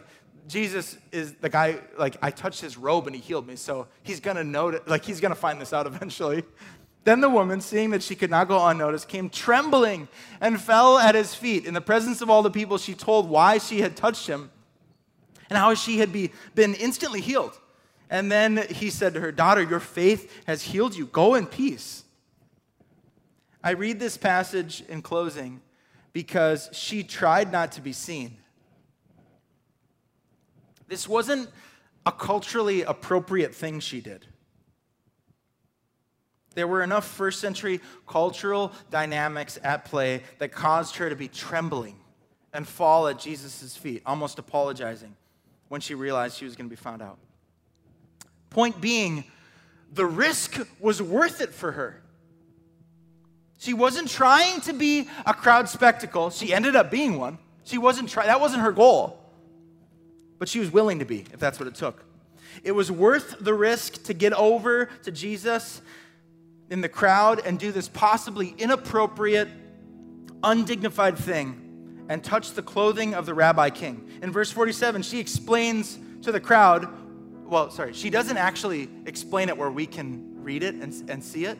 Jesus 0.47 0.97
is 1.11 1.33
the 1.33 1.49
guy, 1.49 1.79
like, 1.97 2.17
I 2.21 2.31
touched 2.31 2.61
his 2.61 2.77
robe 2.77 3.07
and 3.07 3.15
he 3.15 3.21
healed 3.21 3.47
me, 3.47 3.55
so 3.55 3.87
he's 4.03 4.19
gonna 4.19 4.43
notice, 4.43 4.81
like, 4.87 5.03
he's 5.03 5.19
gonna 5.19 5.35
find 5.35 5.59
this 5.59 5.73
out 5.73 5.85
eventually. 5.93 6.43
Then 7.03 7.19
the 7.19 7.29
woman, 7.29 7.59
seeing 7.59 7.89
that 7.89 8.03
she 8.03 8.15
could 8.15 8.29
not 8.29 8.47
go 8.47 8.65
unnoticed, 8.65 9.07
came 9.07 9.29
trembling 9.29 10.07
and 10.39 10.61
fell 10.61 10.99
at 10.99 11.15
his 11.15 11.35
feet. 11.35 11.65
In 11.65 11.73
the 11.73 11.81
presence 11.81 12.21
of 12.21 12.29
all 12.29 12.43
the 12.43 12.51
people, 12.51 12.77
she 12.77 12.93
told 12.93 13.27
why 13.27 13.57
she 13.57 13.81
had 13.81 13.97
touched 13.97 14.27
him 14.27 14.51
and 15.49 15.57
how 15.57 15.73
she 15.73 15.97
had 15.97 16.13
be, 16.13 16.31
been 16.53 16.75
instantly 16.75 17.19
healed. 17.19 17.59
And 18.11 18.29
then 18.29 18.57
he 18.69 18.89
said 18.89 19.13
to 19.13 19.21
her, 19.21 19.31
Daughter, 19.31 19.63
your 19.63 19.79
faith 19.79 20.43
has 20.45 20.61
healed 20.61 20.95
you. 20.95 21.05
Go 21.07 21.33
in 21.35 21.47
peace. 21.47 22.03
I 23.63 23.71
read 23.71 23.99
this 23.99 24.17
passage 24.17 24.83
in 24.89 25.01
closing 25.01 25.61
because 26.11 26.69
she 26.73 27.03
tried 27.03 27.53
not 27.53 27.71
to 27.73 27.81
be 27.81 27.93
seen. 27.93 28.37
This 30.89 31.07
wasn't 31.07 31.49
a 32.05 32.11
culturally 32.11 32.81
appropriate 32.81 33.55
thing 33.55 33.79
she 33.79 34.01
did. 34.01 34.25
There 36.53 36.67
were 36.67 36.83
enough 36.83 37.07
first 37.07 37.39
century 37.39 37.79
cultural 38.05 38.73
dynamics 38.89 39.57
at 39.63 39.85
play 39.85 40.23
that 40.39 40.51
caused 40.51 40.97
her 40.97 41.09
to 41.09 41.15
be 41.15 41.29
trembling 41.29 41.95
and 42.51 42.67
fall 42.67 43.07
at 43.07 43.19
Jesus' 43.19 43.77
feet, 43.77 44.01
almost 44.05 44.37
apologizing 44.37 45.15
when 45.69 45.79
she 45.79 45.95
realized 45.95 46.35
she 46.35 46.43
was 46.43 46.57
going 46.57 46.67
to 46.67 46.69
be 46.69 46.75
found 46.75 47.01
out. 47.01 47.17
Point 48.51 48.79
being, 48.79 49.23
the 49.91 50.05
risk 50.05 50.59
was 50.79 51.01
worth 51.01 51.41
it 51.41 51.53
for 51.53 51.71
her. 51.71 52.01
She 53.57 53.73
wasn't 53.73 54.09
trying 54.09 54.61
to 54.61 54.73
be 54.73 55.07
a 55.25 55.33
crowd 55.33 55.69
spectacle. 55.69 56.29
She 56.29 56.53
ended 56.53 56.75
up 56.75 56.89
being 56.89 57.17
one. 57.17 57.37
She 57.63 57.77
wasn't 57.77 58.09
trying, 58.09 58.27
that 58.27 58.39
wasn't 58.39 58.61
her 58.61 58.71
goal. 58.71 59.19
But 60.39 60.49
she 60.49 60.59
was 60.59 60.71
willing 60.71 60.99
to 60.99 61.05
be, 61.05 61.25
if 61.31 61.39
that's 61.39 61.59
what 61.59 61.67
it 61.67 61.75
took. 61.75 62.03
It 62.63 62.71
was 62.71 62.91
worth 62.91 63.37
the 63.39 63.53
risk 63.53 64.03
to 64.03 64.13
get 64.13 64.33
over 64.33 64.85
to 65.03 65.11
Jesus 65.11 65.81
in 66.69 66.81
the 66.81 66.89
crowd 66.89 67.41
and 67.45 67.59
do 67.59 67.71
this 67.71 67.87
possibly 67.87 68.55
inappropriate, 68.57 69.49
undignified 70.43 71.17
thing 71.17 72.05
and 72.09 72.23
touch 72.23 72.53
the 72.53 72.61
clothing 72.61 73.13
of 73.13 73.25
the 73.25 73.33
rabbi 73.33 73.69
king. 73.69 74.09
In 74.21 74.31
verse 74.31 74.51
47, 74.51 75.03
she 75.03 75.19
explains 75.19 75.99
to 76.23 76.31
the 76.31 76.39
crowd 76.39 76.87
well, 77.51 77.69
sorry, 77.69 77.91
she 77.91 78.09
doesn't 78.09 78.37
actually 78.37 78.87
explain 79.05 79.49
it 79.49 79.57
where 79.57 79.69
we 79.69 79.85
can 79.85 80.41
read 80.41 80.63
it 80.63 80.75
and, 80.75 80.93
and 81.09 81.21
see 81.21 81.43
it. 81.43 81.57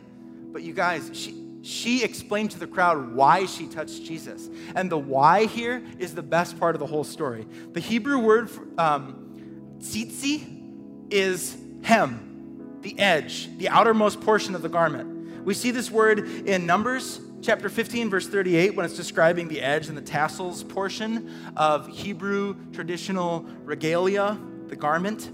But 0.53 0.63
you 0.63 0.73
guys, 0.73 1.11
she, 1.11 1.35
she 1.63 2.01
explained 2.01 2.51
to 2.51 2.59
the 2.59 2.65
crowd 2.65 3.13
why 3.13 3.45
she 3.45 3.67
touched 3.67 4.05
Jesus. 4.05 4.49
And 4.73 4.89
the 4.89 4.97
why 4.97 5.47
here 5.47 5.83
is 5.99 6.15
the 6.15 6.23
best 6.23 6.57
part 6.57 6.75
of 6.75 6.79
the 6.79 6.85
whole 6.85 7.03
story. 7.03 7.45
The 7.73 7.81
Hebrew 7.81 8.19
word 8.19 8.49
for, 8.49 8.65
um, 8.77 9.75
tzitzi 9.79 11.09
is 11.09 11.57
hem, 11.83 12.77
the 12.79 12.97
edge, 12.97 13.49
the 13.57 13.67
outermost 13.67 14.21
portion 14.21 14.55
of 14.55 14.61
the 14.61 14.69
garment. 14.69 15.43
We 15.43 15.53
see 15.53 15.71
this 15.71 15.91
word 15.91 16.19
in 16.47 16.65
Numbers 16.65 17.19
chapter 17.41 17.67
15, 17.67 18.09
verse 18.09 18.29
38, 18.29 18.75
when 18.75 18.85
it's 18.85 18.95
describing 18.95 19.49
the 19.49 19.59
edge 19.59 19.89
and 19.89 19.97
the 19.97 20.01
tassels 20.01 20.63
portion 20.63 21.29
of 21.57 21.85
Hebrew 21.89 22.55
traditional 22.71 23.45
regalia, 23.65 24.39
the 24.67 24.77
garment. 24.77 25.29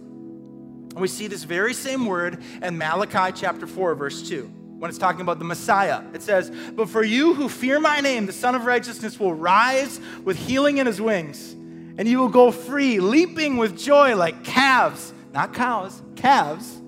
And 0.92 1.00
we 1.00 1.08
see 1.08 1.28
this 1.28 1.44
very 1.44 1.74
same 1.74 2.06
word 2.06 2.44
in 2.62 2.78
Malachi 2.78 3.32
chapter 3.40 3.68
4, 3.68 3.96
verse 3.96 4.28
2 4.28 4.54
when 4.78 4.90
it's 4.90 5.00
talking 5.00 5.22
about 5.22 5.40
the 5.40 5.46
Messiah. 5.46 6.04
It 6.14 6.22
says, 6.22 6.52
But 6.74 6.90
for 6.90 7.04
you 7.04 7.34
who 7.34 7.50
fear 7.50 7.80
my 7.80 8.00
name, 8.00 8.28
the 8.28 8.32
Sun 8.32 8.54
of 8.54 8.66
Righteousness 8.66 9.20
will 9.20 9.34
rise 9.34 10.00
with 10.24 10.38
healing 10.38 10.78
in 10.78 10.86
his 10.86 11.02
wings, 11.02 11.54
and 11.54 12.08
you 12.08 12.20
will 12.20 12.30
go 12.30 12.52
free, 12.52 13.00
leaping 13.00 13.58
with 13.58 13.78
joy 13.78 14.16
like 14.16 14.44
calves, 14.44 15.14
not 15.34 15.54
cows, 15.54 16.00
calves, 16.16 16.80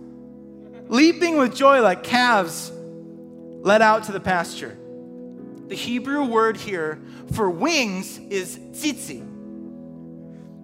leaping 0.88 1.38
with 1.38 1.56
joy 1.56 1.82
like 1.82 2.04
calves 2.04 2.72
led 3.62 3.82
out 3.82 4.04
to 4.06 4.12
the 4.12 4.20
pasture. 4.20 4.78
The 5.68 5.76
Hebrew 5.76 6.26
word 6.26 6.58
here 6.58 7.02
for 7.34 7.50
wings 7.50 8.18
is 8.18 8.58
tzitzi. 8.58 9.26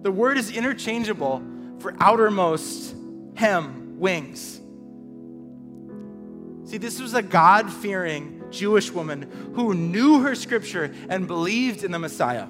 The 0.02 0.10
word 0.10 0.38
is 0.38 0.50
interchangeable 0.50 1.42
for 1.78 1.94
outermost 2.00 2.95
hem, 3.36 3.98
wings. 3.98 4.60
See, 6.68 6.78
this 6.78 7.00
was 7.00 7.14
a 7.14 7.22
God 7.22 7.72
fearing 7.72 8.42
Jewish 8.50 8.90
woman 8.90 9.52
who 9.54 9.74
knew 9.74 10.22
her 10.22 10.34
scripture 10.34 10.92
and 11.08 11.28
believed 11.28 11.84
in 11.84 11.92
the 11.92 11.98
Messiah. 11.98 12.48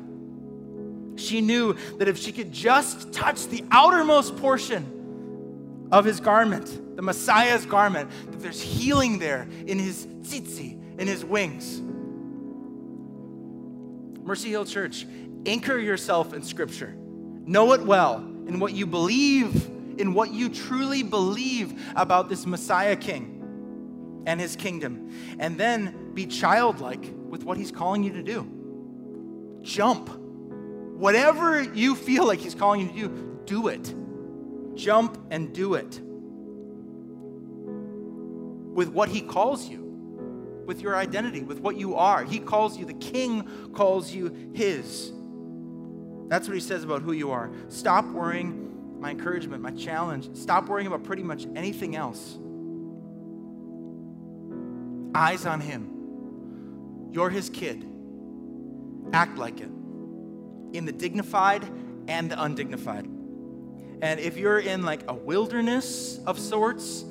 She 1.17 1.41
knew 1.41 1.75
that 1.99 2.09
if 2.09 2.19
she 2.19 2.33
could 2.33 2.53
just 2.53 3.13
touch 3.13 3.47
the 3.49 3.65
outermost 3.71 4.37
portion 4.37 5.89
of 5.93 6.05
his 6.05 6.21
garment, 6.21 6.97
the 6.97 7.03
Messiah's 7.03 7.67
garment, 7.67 8.11
that 8.31 8.41
there's 8.41 8.61
healing 8.61 9.19
there 9.19 9.49
in 9.67 9.79
his 9.79 10.07
tzitzi, 10.07 10.99
in 10.99 11.07
his 11.07 11.25
wings. 11.25 11.83
Mercy 14.23 14.49
Hill 14.51 14.65
Church, 14.65 15.07
anchor 15.47 15.79
yourself 15.79 16.33
in 16.33 16.43
Scripture. 16.43 16.95
Know 16.99 17.73
it 17.73 17.83
well 17.83 18.17
in 18.17 18.59
what 18.59 18.73
you 18.73 18.87
believe, 18.87 19.71
in 19.99 20.15
what 20.15 20.33
you 20.33 20.49
truly 20.49 21.03
believe 21.03 21.81
about 21.97 22.29
this 22.29 22.47
Messiah 22.47 22.97
King 22.97 24.23
and 24.27 24.41
his 24.41 24.57
kingdom. 24.57 25.11
And 25.39 25.59
then 25.59 26.13
be 26.15 26.27
childlike 26.27 27.13
with 27.29 27.45
what 27.45 27.57
he's 27.57 27.71
calling 27.71 28.03
you 28.03 28.13
to 28.13 28.23
do. 28.23 29.61
Jump. 29.63 30.09
Whatever 30.09 31.63
you 31.63 31.95
feel 31.95 32.27
like 32.27 32.39
he's 32.39 32.55
calling 32.55 32.81
you 32.81 32.89
to 32.89 33.09
do, 33.09 33.39
do 33.45 33.69
it. 33.69 33.95
Jump 34.75 35.19
and 35.31 35.55
do 35.55 35.75
it. 35.75 36.01
With 38.75 38.89
what 38.89 39.09
he 39.09 39.21
calls 39.23 39.69
you, 39.69 39.83
with 40.67 40.81
your 40.81 40.97
identity, 40.97 41.43
with 41.43 41.61
what 41.61 41.77
you 41.77 41.95
are. 41.95 42.25
He 42.25 42.39
calls 42.39 42.77
you, 42.77 42.85
the 42.85 42.95
king 42.95 43.71
calls 43.73 44.13
you 44.13 44.51
his. 44.53 45.13
That's 46.29 46.49
what 46.49 46.55
he 46.55 46.61
says 46.61 46.83
about 46.85 47.03
who 47.03 47.13
you 47.13 47.31
are. 47.31 47.51
Stop 47.69 48.05
worrying. 48.07 48.76
My 48.99 49.11
encouragement, 49.11 49.63
my 49.63 49.73
challenge, 49.73 50.35
stop 50.37 50.69
worrying 50.69 50.87
about 50.87 51.05
pretty 51.05 51.23
much 51.23 51.47
anything 51.55 51.97
else 51.97 52.39
eyes 55.17 55.47
on 55.47 55.61
Him. 55.61 57.09
You're 57.11 57.31
His 57.31 57.49
kid. 57.49 57.87
Act 59.13 59.39
like 59.39 59.61
it 59.61 59.71
in 60.73 60.85
the 60.85 60.93
dignified 60.93 61.65
and 62.07 62.31
the 62.31 62.43
undignified. 62.43 63.07
And 64.03 64.21
if 64.21 64.37
you're 64.37 64.59
in 64.59 64.83
like 64.83 65.03
a 65.09 65.15
wilderness 65.15 66.21
of 66.27 66.39
sorts 66.39 67.05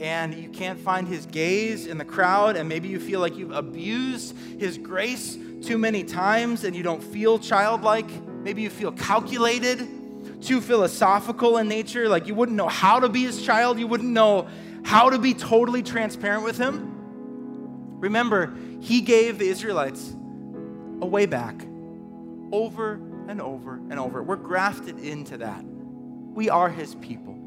and 0.00 0.34
you 0.34 0.48
can't 0.48 0.80
find 0.80 1.06
His 1.06 1.26
gaze 1.26 1.86
in 1.86 1.98
the 1.98 2.04
crowd, 2.04 2.56
and 2.56 2.68
maybe 2.68 2.88
you 2.88 2.98
feel 2.98 3.20
like 3.20 3.36
you've 3.36 3.52
abused 3.52 4.36
His 4.58 4.76
grace 4.76 5.38
too 5.62 5.78
many 5.78 6.02
times 6.02 6.64
and 6.64 6.74
you 6.74 6.82
don't 6.82 7.02
feel 7.02 7.38
childlike, 7.38 8.10
maybe 8.42 8.62
you 8.62 8.70
feel 8.70 8.90
calculated, 8.92 9.88
too 10.42 10.60
philosophical 10.60 11.58
in 11.58 11.68
nature, 11.68 12.08
like 12.08 12.26
you 12.26 12.34
wouldn't 12.34 12.56
know 12.56 12.68
how 12.68 13.00
to 13.00 13.08
be 13.08 13.22
His 13.22 13.44
child, 13.44 13.78
you 13.78 13.86
wouldn't 13.86 14.10
know 14.10 14.48
how 14.84 15.10
to 15.10 15.18
be 15.18 15.34
totally 15.34 15.82
transparent 15.82 16.44
with 16.44 16.58
Him 16.58 16.92
Remember, 18.02 18.52
he 18.80 19.00
gave 19.00 19.38
the 19.38 19.46
Israelites 19.46 20.10
a 21.00 21.06
way 21.06 21.24
back 21.24 21.54
over 22.50 22.94
and 23.28 23.40
over 23.40 23.74
and 23.74 24.00
over. 24.00 24.24
We're 24.24 24.34
grafted 24.34 24.98
into 24.98 25.38
that. 25.38 25.64
We 25.64 26.50
are 26.50 26.68
his 26.68 26.96
people. 26.96 27.38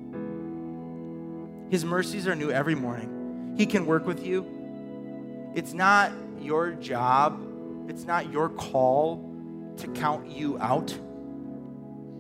His 1.70 1.84
mercies 1.84 2.26
are 2.26 2.36
new 2.36 2.52
every 2.52 2.74
morning. 2.74 3.56
He 3.58 3.66
can 3.66 3.86
work 3.86 4.08
with 4.08 4.26
you. 4.26 5.52
It's 5.56 5.74
not 5.74 6.14
your 6.40 6.72
job, 6.72 7.46
it's 7.90 8.06
not 8.06 8.32
your 8.32 8.48
call 8.48 9.30
to 9.76 9.88
count 9.90 10.32
you 10.32 10.58
out. 10.60 10.98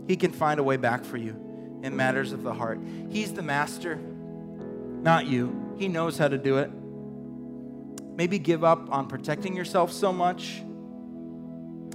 He 0.07 0.15
can 0.15 0.31
find 0.31 0.59
a 0.59 0.63
way 0.63 0.77
back 0.77 1.03
for 1.03 1.17
you 1.17 1.79
in 1.83 1.95
matters 1.95 2.31
of 2.31 2.43
the 2.43 2.53
heart. 2.53 2.79
He's 3.09 3.33
the 3.33 3.41
master, 3.41 3.95
not 3.95 5.25
you. 5.25 5.75
He 5.77 5.87
knows 5.87 6.17
how 6.17 6.27
to 6.27 6.37
do 6.37 6.57
it 6.57 6.71
maybe 8.15 8.39
give 8.39 8.63
up 8.63 8.91
on 8.91 9.07
protecting 9.07 9.55
yourself 9.55 9.91
so 9.91 10.11
much, 10.13 10.61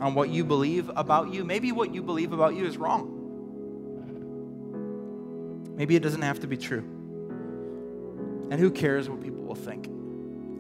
on 0.01 0.15
what 0.15 0.31
you 0.31 0.45
believe 0.45 0.91
about 0.97 1.33
you. 1.33 1.45
Maybe 1.45 1.73
what 1.73 1.95
you 1.95 2.03
believe 2.03 2.33
about 2.33 2.55
you 2.55 2.67
is 2.67 2.77
wrong. 2.77 3.17
Maybe 5.77 5.97
it 5.97 6.03
doesn't 6.03 6.23
have 6.23 6.41
to 6.41 6.47
be 6.47 6.57
true. 6.57 6.85
And 8.51 8.55
who 8.55 8.71
cares 8.71 9.09
what 9.09 9.23
people 9.23 9.43
will 9.45 9.55
think? 9.55 9.89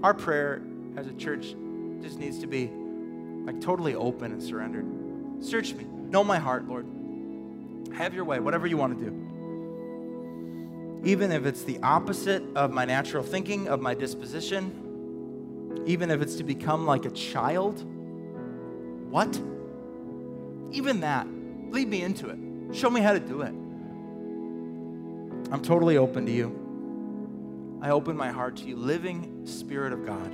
Our 0.02 0.14
prayer 0.14 0.62
as 0.96 1.06
a 1.06 1.12
church 1.12 1.54
just 2.00 2.18
needs 2.18 2.38
to 2.38 2.46
be 2.46 2.70
like 3.44 3.60
totally 3.60 3.94
open 3.94 4.32
and 4.32 4.42
surrendered. 4.42 4.86
Search 5.44 5.74
me. 5.74 5.84
Know 5.84 6.24
my 6.24 6.38
heart, 6.38 6.66
Lord. 6.66 6.86
Have 7.92 8.14
your 8.14 8.24
way, 8.24 8.40
whatever 8.40 8.66
you 8.66 8.76
want 8.76 8.98
to 8.98 9.04
do. 9.04 9.12
Even 11.04 11.32
if 11.32 11.46
it's 11.46 11.62
the 11.62 11.78
opposite 11.82 12.42
of 12.54 12.70
my 12.70 12.84
natural 12.84 13.22
thinking, 13.22 13.68
of 13.68 13.80
my 13.80 13.94
disposition, 13.94 15.84
even 15.86 16.10
if 16.10 16.20
it's 16.20 16.34
to 16.36 16.44
become 16.44 16.86
like 16.86 17.04
a 17.06 17.10
child? 17.10 17.84
What? 19.10 19.40
Even 20.72 21.00
that. 21.00 21.26
Lead 21.70 21.88
me 21.88 22.02
into 22.02 22.28
it. 22.28 22.38
Show 22.74 22.90
me 22.90 23.00
how 23.00 23.12
to 23.12 23.20
do 23.20 23.42
it. 23.42 23.54
I'm 25.52 25.62
totally 25.62 25.96
open 25.96 26.26
to 26.26 26.32
you. 26.32 26.56
I 27.82 27.90
open 27.90 28.16
my 28.16 28.30
heart 28.30 28.56
to 28.58 28.64
you, 28.64 28.76
living 28.76 29.46
Spirit 29.46 29.92
of 29.92 30.04
God. 30.04 30.30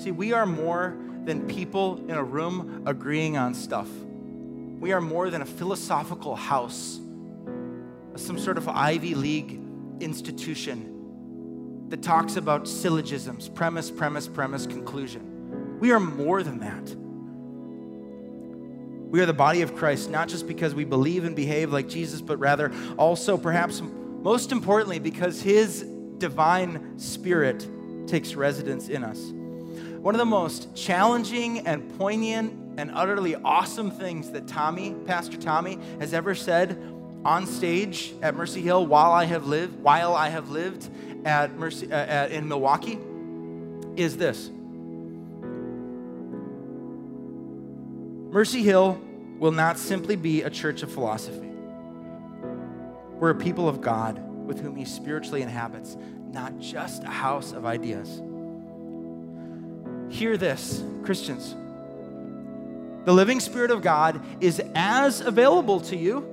See, 0.00 0.10
we 0.10 0.32
are 0.32 0.44
more 0.44 0.96
than 1.24 1.46
people 1.46 2.04
in 2.08 2.16
a 2.16 2.24
room 2.24 2.82
agreeing 2.86 3.36
on 3.36 3.54
stuff. 3.54 3.88
We 4.86 4.92
are 4.92 5.00
more 5.00 5.30
than 5.30 5.42
a 5.42 5.44
philosophical 5.44 6.36
house, 6.36 7.00
some 8.14 8.38
sort 8.38 8.56
of 8.56 8.68
Ivy 8.68 9.16
League 9.16 9.60
institution 9.98 11.88
that 11.88 12.04
talks 12.04 12.36
about 12.36 12.68
syllogisms 12.68 13.48
premise, 13.48 13.90
premise, 13.90 14.28
premise, 14.28 14.64
conclusion. 14.64 15.80
We 15.80 15.90
are 15.90 15.98
more 15.98 16.44
than 16.44 16.60
that. 16.60 16.94
We 19.10 19.20
are 19.20 19.26
the 19.26 19.32
body 19.34 19.62
of 19.62 19.74
Christ, 19.74 20.08
not 20.08 20.28
just 20.28 20.46
because 20.46 20.72
we 20.72 20.84
believe 20.84 21.24
and 21.24 21.34
behave 21.34 21.72
like 21.72 21.88
Jesus, 21.88 22.20
but 22.20 22.36
rather 22.36 22.70
also, 22.96 23.36
perhaps 23.36 23.82
most 24.22 24.52
importantly, 24.52 25.00
because 25.00 25.42
his 25.42 25.82
divine 26.18 26.96
spirit 26.96 27.66
takes 28.06 28.36
residence 28.36 28.88
in 28.88 29.02
us. 29.02 29.18
One 29.98 30.14
of 30.14 30.20
the 30.20 30.24
most 30.24 30.76
challenging 30.76 31.66
and 31.66 31.98
poignant 31.98 32.65
and 32.76 32.90
utterly 32.92 33.34
awesome 33.36 33.90
things 33.90 34.30
that 34.30 34.46
Tommy, 34.46 34.94
Pastor 35.06 35.36
Tommy, 35.36 35.78
has 35.98 36.12
ever 36.12 36.34
said 36.34 36.78
on 37.24 37.46
stage 37.46 38.14
at 38.22 38.34
Mercy 38.34 38.62
Hill 38.62 38.86
while 38.86 39.12
I 39.12 39.24
have 39.24 39.46
lived, 39.46 39.80
while 39.80 40.14
I 40.14 40.28
have 40.28 40.50
lived, 40.50 40.88
at 41.24 41.56
Mercy, 41.58 41.90
uh, 41.90 41.96
at, 41.96 42.30
in 42.30 42.46
Milwaukee 42.46 42.98
is 43.96 44.16
this 44.16 44.48
Mercy 48.30 48.62
Hill 48.62 49.00
will 49.38 49.52
not 49.52 49.78
simply 49.78 50.14
be 50.14 50.42
a 50.42 50.50
church 50.50 50.82
of 50.82 50.92
philosophy. 50.92 51.50
We're 53.18 53.30
a 53.30 53.34
people 53.34 53.68
of 53.68 53.80
God 53.80 54.18
with 54.46 54.60
whom 54.60 54.76
He 54.76 54.84
spiritually 54.84 55.42
inhabits, 55.42 55.96
not 56.32 56.58
just 56.58 57.02
a 57.02 57.08
house 57.08 57.52
of 57.52 57.64
ideas. 57.64 58.22
Hear 60.10 60.36
this, 60.36 60.84
Christians. 61.02 61.56
The 63.06 63.12
living 63.12 63.38
Spirit 63.38 63.70
of 63.70 63.82
God 63.82 64.20
is 64.40 64.60
as 64.74 65.20
available 65.20 65.78
to 65.82 65.96
you 65.96 66.26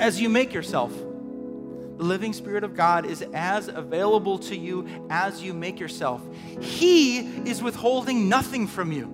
as 0.00 0.18
you 0.18 0.30
make 0.30 0.54
yourself. 0.54 0.90
The 0.94 2.04
living 2.04 2.32
Spirit 2.32 2.64
of 2.64 2.74
God 2.74 3.04
is 3.04 3.20
as 3.34 3.68
available 3.68 4.38
to 4.38 4.56
you 4.56 4.88
as 5.10 5.42
you 5.42 5.52
make 5.52 5.78
yourself. 5.78 6.22
He 6.58 7.18
is 7.18 7.62
withholding 7.62 8.30
nothing 8.30 8.66
from 8.66 8.92
you. 8.92 9.08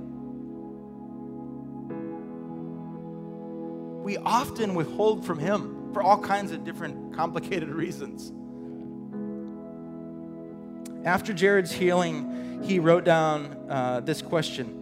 We 4.05 4.17
often 4.19 4.77
withhold 4.77 5.27
from 5.27 5.41
Him 5.41 5.93
for 5.93 6.03
all 6.03 6.23
kinds 6.23 6.53
of 6.53 6.63
different 6.63 7.17
complicated 7.17 7.71
reasons. 7.71 8.33
After 11.05 11.33
Jared's 11.33 11.73
healing, 11.73 12.63
he 12.63 12.79
wrote 12.79 13.03
down 13.03 13.57
uh, 13.69 14.03
this 14.05 14.23
question 14.23 14.79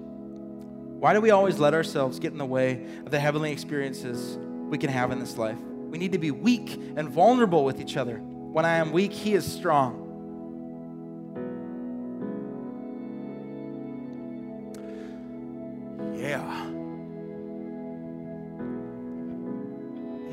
Why 0.99 1.13
do 1.13 1.21
we 1.21 1.31
always 1.31 1.59
let 1.59 1.75
ourselves 1.75 2.19
get 2.19 2.33
in 2.33 2.39
the 2.39 2.47
way 2.47 2.83
of 3.05 3.11
the 3.11 3.21
heavenly 3.21 3.53
experiences 3.53 4.39
we 4.71 4.79
can 4.79 4.89
have 4.89 5.13
in 5.13 5.19
this 5.19 5.37
life? 5.37 5.59
We 5.59 5.99
need 5.99 6.13
to 6.13 6.19
be 6.19 6.31
weak 6.31 6.73
and 6.97 7.07
vulnerable 7.09 7.65
with 7.65 7.81
each 7.81 7.99
other. 7.99 8.17
When 8.17 8.65
I 8.65 8.77
am 8.77 8.93
weak, 8.93 9.13
he 9.13 9.35
is 9.35 9.45
strong. 9.45 10.03
Yeah. 16.17 16.65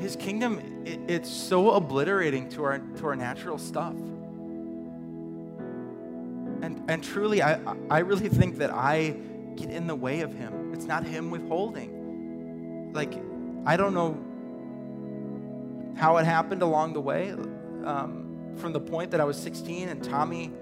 His 0.00 0.16
kingdom, 0.16 0.60
it, 0.86 0.98
it's 1.08 1.30
so 1.30 1.72
obliterating 1.72 2.48
to 2.50 2.64
our, 2.64 2.78
to 2.78 3.06
our 3.06 3.16
natural 3.16 3.58
stuff. 3.58 3.94
And, 6.62 6.82
and 6.88 7.04
truly, 7.04 7.42
I, 7.42 7.60
I 7.90 7.98
really 7.98 8.30
think 8.30 8.56
that 8.58 8.70
I 8.70 9.14
get 9.56 9.70
in 9.70 9.86
the 9.86 9.94
way 9.94 10.20
of 10.20 10.32
him. 10.32 10.72
It's 10.72 10.86
not 10.86 11.04
him 11.04 11.30
withholding. 11.30 12.92
Like, 12.92 13.14
I 13.66 13.76
don't 13.76 13.94
know 13.94 14.18
how 15.96 16.16
it 16.18 16.26
happened 16.26 16.62
along 16.62 16.92
the 16.92 17.00
way. 17.00 17.30
Um, 17.30 18.52
from 18.56 18.72
the 18.72 18.80
point 18.80 19.10
that 19.10 19.20
I 19.20 19.24
was 19.24 19.36
16 19.36 19.88
and 19.88 20.02
Tommy 20.02 20.52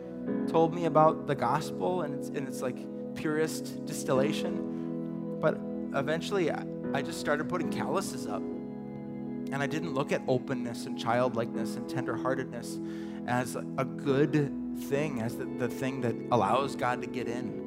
told 0.48 0.74
me 0.74 0.86
about 0.86 1.26
the 1.26 1.34
gospel 1.34 2.02
and 2.02 2.14
it's, 2.14 2.28
and 2.28 2.46
it's 2.48 2.62
like 2.62 2.76
purest 3.14 3.84
distillation. 3.86 5.38
But 5.40 5.58
eventually, 5.94 6.50
I, 6.50 6.64
I 6.94 7.02
just 7.02 7.20
started 7.20 7.48
putting 7.48 7.70
calluses 7.70 8.26
up. 8.26 8.42
And 8.42 9.62
I 9.62 9.66
didn't 9.66 9.92
look 9.92 10.12
at 10.12 10.22
openness 10.28 10.86
and 10.86 10.98
childlikeness 10.98 11.76
and 11.76 11.86
tenderheartedness 11.86 13.28
as 13.28 13.56
a 13.56 13.84
good 13.84 14.50
thing, 14.78 15.20
as 15.20 15.36
the, 15.36 15.44
the 15.44 15.68
thing 15.68 16.00
that 16.02 16.14
allows 16.30 16.74
God 16.74 17.02
to 17.02 17.06
get 17.06 17.28
in. 17.28 17.61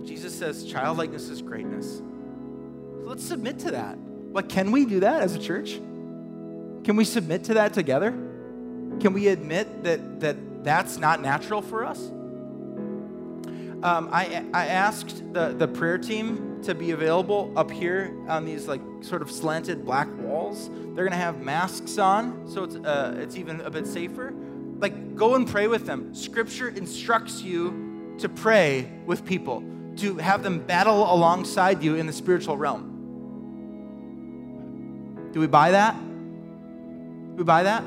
But 0.00 0.08
Jesus 0.08 0.34
says 0.34 0.64
childlikeness 0.64 1.28
is 1.28 1.42
greatness. 1.42 1.98
So 1.98 3.02
let's 3.04 3.22
submit 3.22 3.58
to 3.60 3.72
that. 3.72 3.98
Like, 4.32 4.48
can 4.48 4.72
we 4.72 4.86
do 4.86 5.00
that 5.00 5.20
as 5.20 5.34
a 5.34 5.38
church? 5.38 5.72
Can 6.84 6.96
we 6.96 7.04
submit 7.04 7.44
to 7.44 7.54
that 7.54 7.74
together? 7.74 8.12
Can 9.00 9.12
we 9.12 9.28
admit 9.28 9.84
that, 9.84 10.20
that 10.20 10.64
that's 10.64 10.96
not 10.96 11.20
natural 11.20 11.60
for 11.60 11.84
us? 11.84 11.98
Um, 13.82 14.08
I, 14.10 14.42
I 14.54 14.66
asked 14.68 15.22
the, 15.34 15.52
the 15.52 15.68
prayer 15.68 15.98
team 15.98 16.62
to 16.62 16.74
be 16.74 16.92
available 16.92 17.52
up 17.54 17.70
here 17.70 18.14
on 18.26 18.46
these 18.46 18.66
like 18.66 18.80
sort 19.02 19.20
of 19.20 19.30
slanted 19.30 19.84
black 19.84 20.08
walls. 20.18 20.70
They're 20.94 21.04
gonna 21.04 21.16
have 21.16 21.42
masks 21.42 21.98
on, 21.98 22.48
so 22.48 22.64
it's 22.64 22.76
uh, 22.76 23.16
it's 23.18 23.36
even 23.36 23.60
a 23.60 23.70
bit 23.70 23.86
safer. 23.86 24.32
Like, 24.78 25.14
go 25.14 25.34
and 25.34 25.46
pray 25.46 25.66
with 25.66 25.84
them. 25.84 26.14
Scripture 26.14 26.70
instructs 26.70 27.42
you 27.42 28.16
to 28.18 28.30
pray 28.30 28.90
with 29.04 29.26
people, 29.26 29.62
to 30.00 30.16
have 30.16 30.42
them 30.42 30.60
battle 30.60 31.12
alongside 31.12 31.82
you 31.82 31.94
in 31.96 32.06
the 32.06 32.12
spiritual 32.12 32.56
realm. 32.56 32.90
Do 35.32 35.40
we 35.40 35.46
buy 35.46 35.70
that? 35.72 35.94
Do 35.94 37.36
we 37.36 37.44
buy 37.44 37.62
that? 37.62 37.84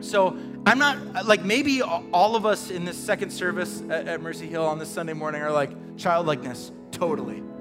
So 0.00 0.36
I'm 0.66 0.78
not 0.78 1.26
like 1.26 1.44
maybe 1.44 1.82
all 1.82 2.36
of 2.36 2.46
us 2.46 2.70
in 2.70 2.84
this 2.84 2.96
second 2.96 3.30
service 3.30 3.82
at, 3.88 4.08
at 4.08 4.20
Mercy 4.20 4.46
Hill 4.46 4.64
on 4.64 4.78
this 4.78 4.88
Sunday 4.88 5.12
morning 5.12 5.42
are 5.42 5.52
like 5.52 5.70
childlikeness, 5.96 6.72
totally. 6.90 7.42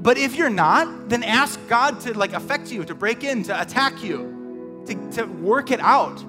But 0.00 0.16
if 0.16 0.36
you're 0.36 0.48
not, 0.48 1.08
then 1.08 1.24
ask 1.24 1.58
God 1.66 2.00
to 2.02 2.16
like 2.16 2.32
affect 2.32 2.70
you, 2.70 2.84
to 2.84 2.94
break 2.94 3.24
in, 3.24 3.42
to 3.42 3.60
attack 3.60 4.00
you, 4.00 4.84
to, 4.86 5.10
to 5.12 5.24
work 5.24 5.72
it 5.72 5.80
out. 5.80 6.24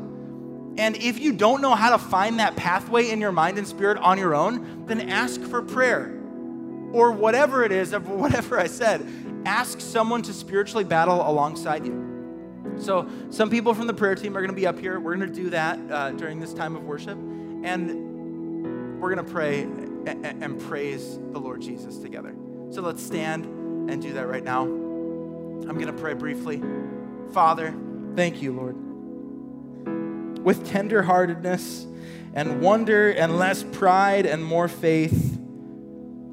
And 0.79 0.95
if 0.95 1.19
you 1.19 1.33
don't 1.33 1.61
know 1.61 1.75
how 1.75 1.91
to 1.91 1.97
find 1.97 2.39
that 2.39 2.55
pathway 2.55 3.09
in 3.09 3.19
your 3.19 3.33
mind 3.33 3.57
and 3.57 3.67
spirit 3.67 3.97
on 3.97 4.17
your 4.17 4.33
own, 4.33 4.85
then 4.85 5.09
ask 5.09 5.41
for 5.41 5.61
prayer 5.61 6.15
or 6.93 7.11
whatever 7.11 7.63
it 7.65 7.71
is, 7.71 7.93
of 7.93 8.09
whatever 8.09 8.57
I 8.57 8.67
said 8.67 9.05
ask 9.45 9.79
someone 9.79 10.21
to 10.21 10.33
spiritually 10.33 10.83
battle 10.83 11.27
alongside 11.27 11.85
you. 11.85 12.05
So, 12.77 13.09
some 13.29 13.49
people 13.49 13.73
from 13.73 13.87
the 13.87 13.93
prayer 13.93 14.15
team 14.15 14.35
are 14.37 14.41
going 14.41 14.51
to 14.51 14.55
be 14.55 14.67
up 14.67 14.79
here. 14.79 14.99
We're 14.99 15.15
going 15.15 15.29
to 15.29 15.35
do 15.35 15.49
that 15.49 15.79
uh, 15.89 16.11
during 16.11 16.39
this 16.39 16.53
time 16.53 16.75
of 16.75 16.83
worship. 16.83 17.17
And 17.63 19.01
we're 19.01 19.13
going 19.13 19.25
to 19.25 19.31
pray 19.31 19.61
and, 19.61 20.43
and 20.43 20.59
praise 20.61 21.17
the 21.17 21.39
Lord 21.39 21.61
Jesus 21.61 21.97
together. 21.97 22.35
So, 22.71 22.81
let's 22.81 23.03
stand 23.03 23.45
and 23.89 24.01
do 24.01 24.13
that 24.13 24.27
right 24.27 24.43
now. 24.43 24.63
I'm 24.63 25.75
going 25.75 25.87
to 25.87 25.93
pray 25.93 26.13
briefly. 26.13 26.61
Father, 27.31 27.73
thank 28.15 28.41
you, 28.41 28.53
Lord. 28.53 28.88
With 30.43 30.67
tenderheartedness 30.67 31.85
and 32.33 32.61
wonder 32.61 33.11
and 33.11 33.37
less 33.37 33.63
pride 33.63 34.25
and 34.25 34.43
more 34.43 34.67
faith, 34.67 35.37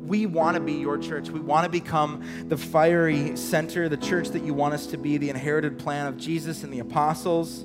we 0.06 0.26
want 0.26 0.54
to 0.54 0.60
be 0.60 0.74
your 0.74 0.98
church. 0.98 1.30
We 1.30 1.40
want 1.40 1.64
to 1.64 1.70
become 1.70 2.22
the 2.48 2.56
fiery 2.56 3.36
center, 3.36 3.88
the 3.88 3.96
church 3.96 4.28
that 4.28 4.42
you 4.44 4.54
want 4.54 4.74
us 4.74 4.86
to 4.88 4.96
be, 4.96 5.16
the 5.16 5.30
inherited 5.30 5.78
plan 5.78 6.06
of 6.06 6.16
Jesus 6.16 6.62
and 6.62 6.72
the 6.72 6.78
apostles. 6.78 7.64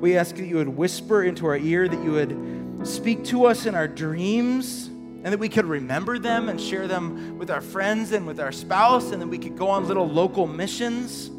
We 0.00 0.16
ask 0.16 0.36
that 0.36 0.46
you 0.46 0.56
would 0.56 0.68
whisper 0.68 1.22
into 1.22 1.46
our 1.46 1.58
ear, 1.58 1.86
that 1.86 2.02
you 2.02 2.12
would 2.12 2.86
speak 2.86 3.24
to 3.26 3.44
us 3.44 3.66
in 3.66 3.74
our 3.74 3.86
dreams, 3.86 4.86
and 4.86 5.26
that 5.26 5.38
we 5.38 5.48
could 5.48 5.66
remember 5.66 6.18
them 6.18 6.48
and 6.48 6.60
share 6.60 6.88
them 6.88 7.38
with 7.38 7.50
our 7.50 7.60
friends 7.60 8.12
and 8.12 8.26
with 8.26 8.40
our 8.40 8.52
spouse, 8.52 9.10
and 9.12 9.20
that 9.20 9.26
we 9.26 9.38
could 9.38 9.58
go 9.58 9.68
on 9.68 9.86
little 9.86 10.08
local 10.08 10.46
missions 10.46 11.30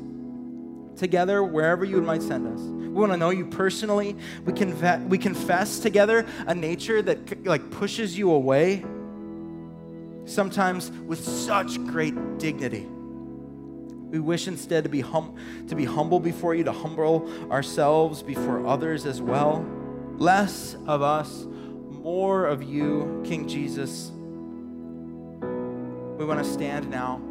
together 1.00 1.44
wherever 1.44 1.86
you 1.86 2.02
might 2.02 2.22
send 2.22 2.46
us. 2.48 2.79
We 2.90 2.96
want 2.96 3.12
to 3.12 3.18
know 3.18 3.30
you 3.30 3.46
personally. 3.46 4.16
We, 4.46 4.54
conve- 4.54 5.08
we 5.08 5.18
confess 5.18 5.80
together 5.80 6.26
a 6.48 6.56
nature 6.56 7.02
that 7.02 7.46
like 7.46 7.70
pushes 7.72 8.18
you 8.18 8.32
away 8.32 8.84
sometimes 10.26 10.92
with 10.92 11.24
such 11.24 11.78
great 11.86 12.38
dignity. 12.38 12.88
We 14.10 14.20
wish 14.20 14.48
instead 14.48 14.84
to 14.86 14.90
be, 14.90 15.02
hum- 15.02 15.36
to 15.68 15.76
be 15.76 15.86
humble 15.86 16.20
before 16.20 16.56
you, 16.56 16.64
to 16.64 16.72
humble 16.72 17.30
ourselves 17.52 18.24
before 18.24 18.66
others 18.66 19.06
as 19.06 19.22
well. 19.22 19.66
Less 20.18 20.76
of 20.88 21.02
us, 21.02 21.46
more 21.90 22.48
of 22.48 22.64
you, 22.64 23.22
King 23.26 23.48
Jesus. 23.48 24.12
We 26.18 26.26
want 26.26 26.44
to 26.44 26.52
stand 26.52 26.90
now 26.90 27.22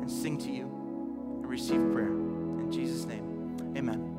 and 0.00 0.10
sing 0.10 0.38
to 0.38 0.50
you 0.50 0.64
and 0.64 1.46
receive 1.46 1.80
prayer. 1.92 2.06
In 2.08 2.70
Jesus' 2.70 3.06
name, 3.06 3.74
amen. 3.76 4.17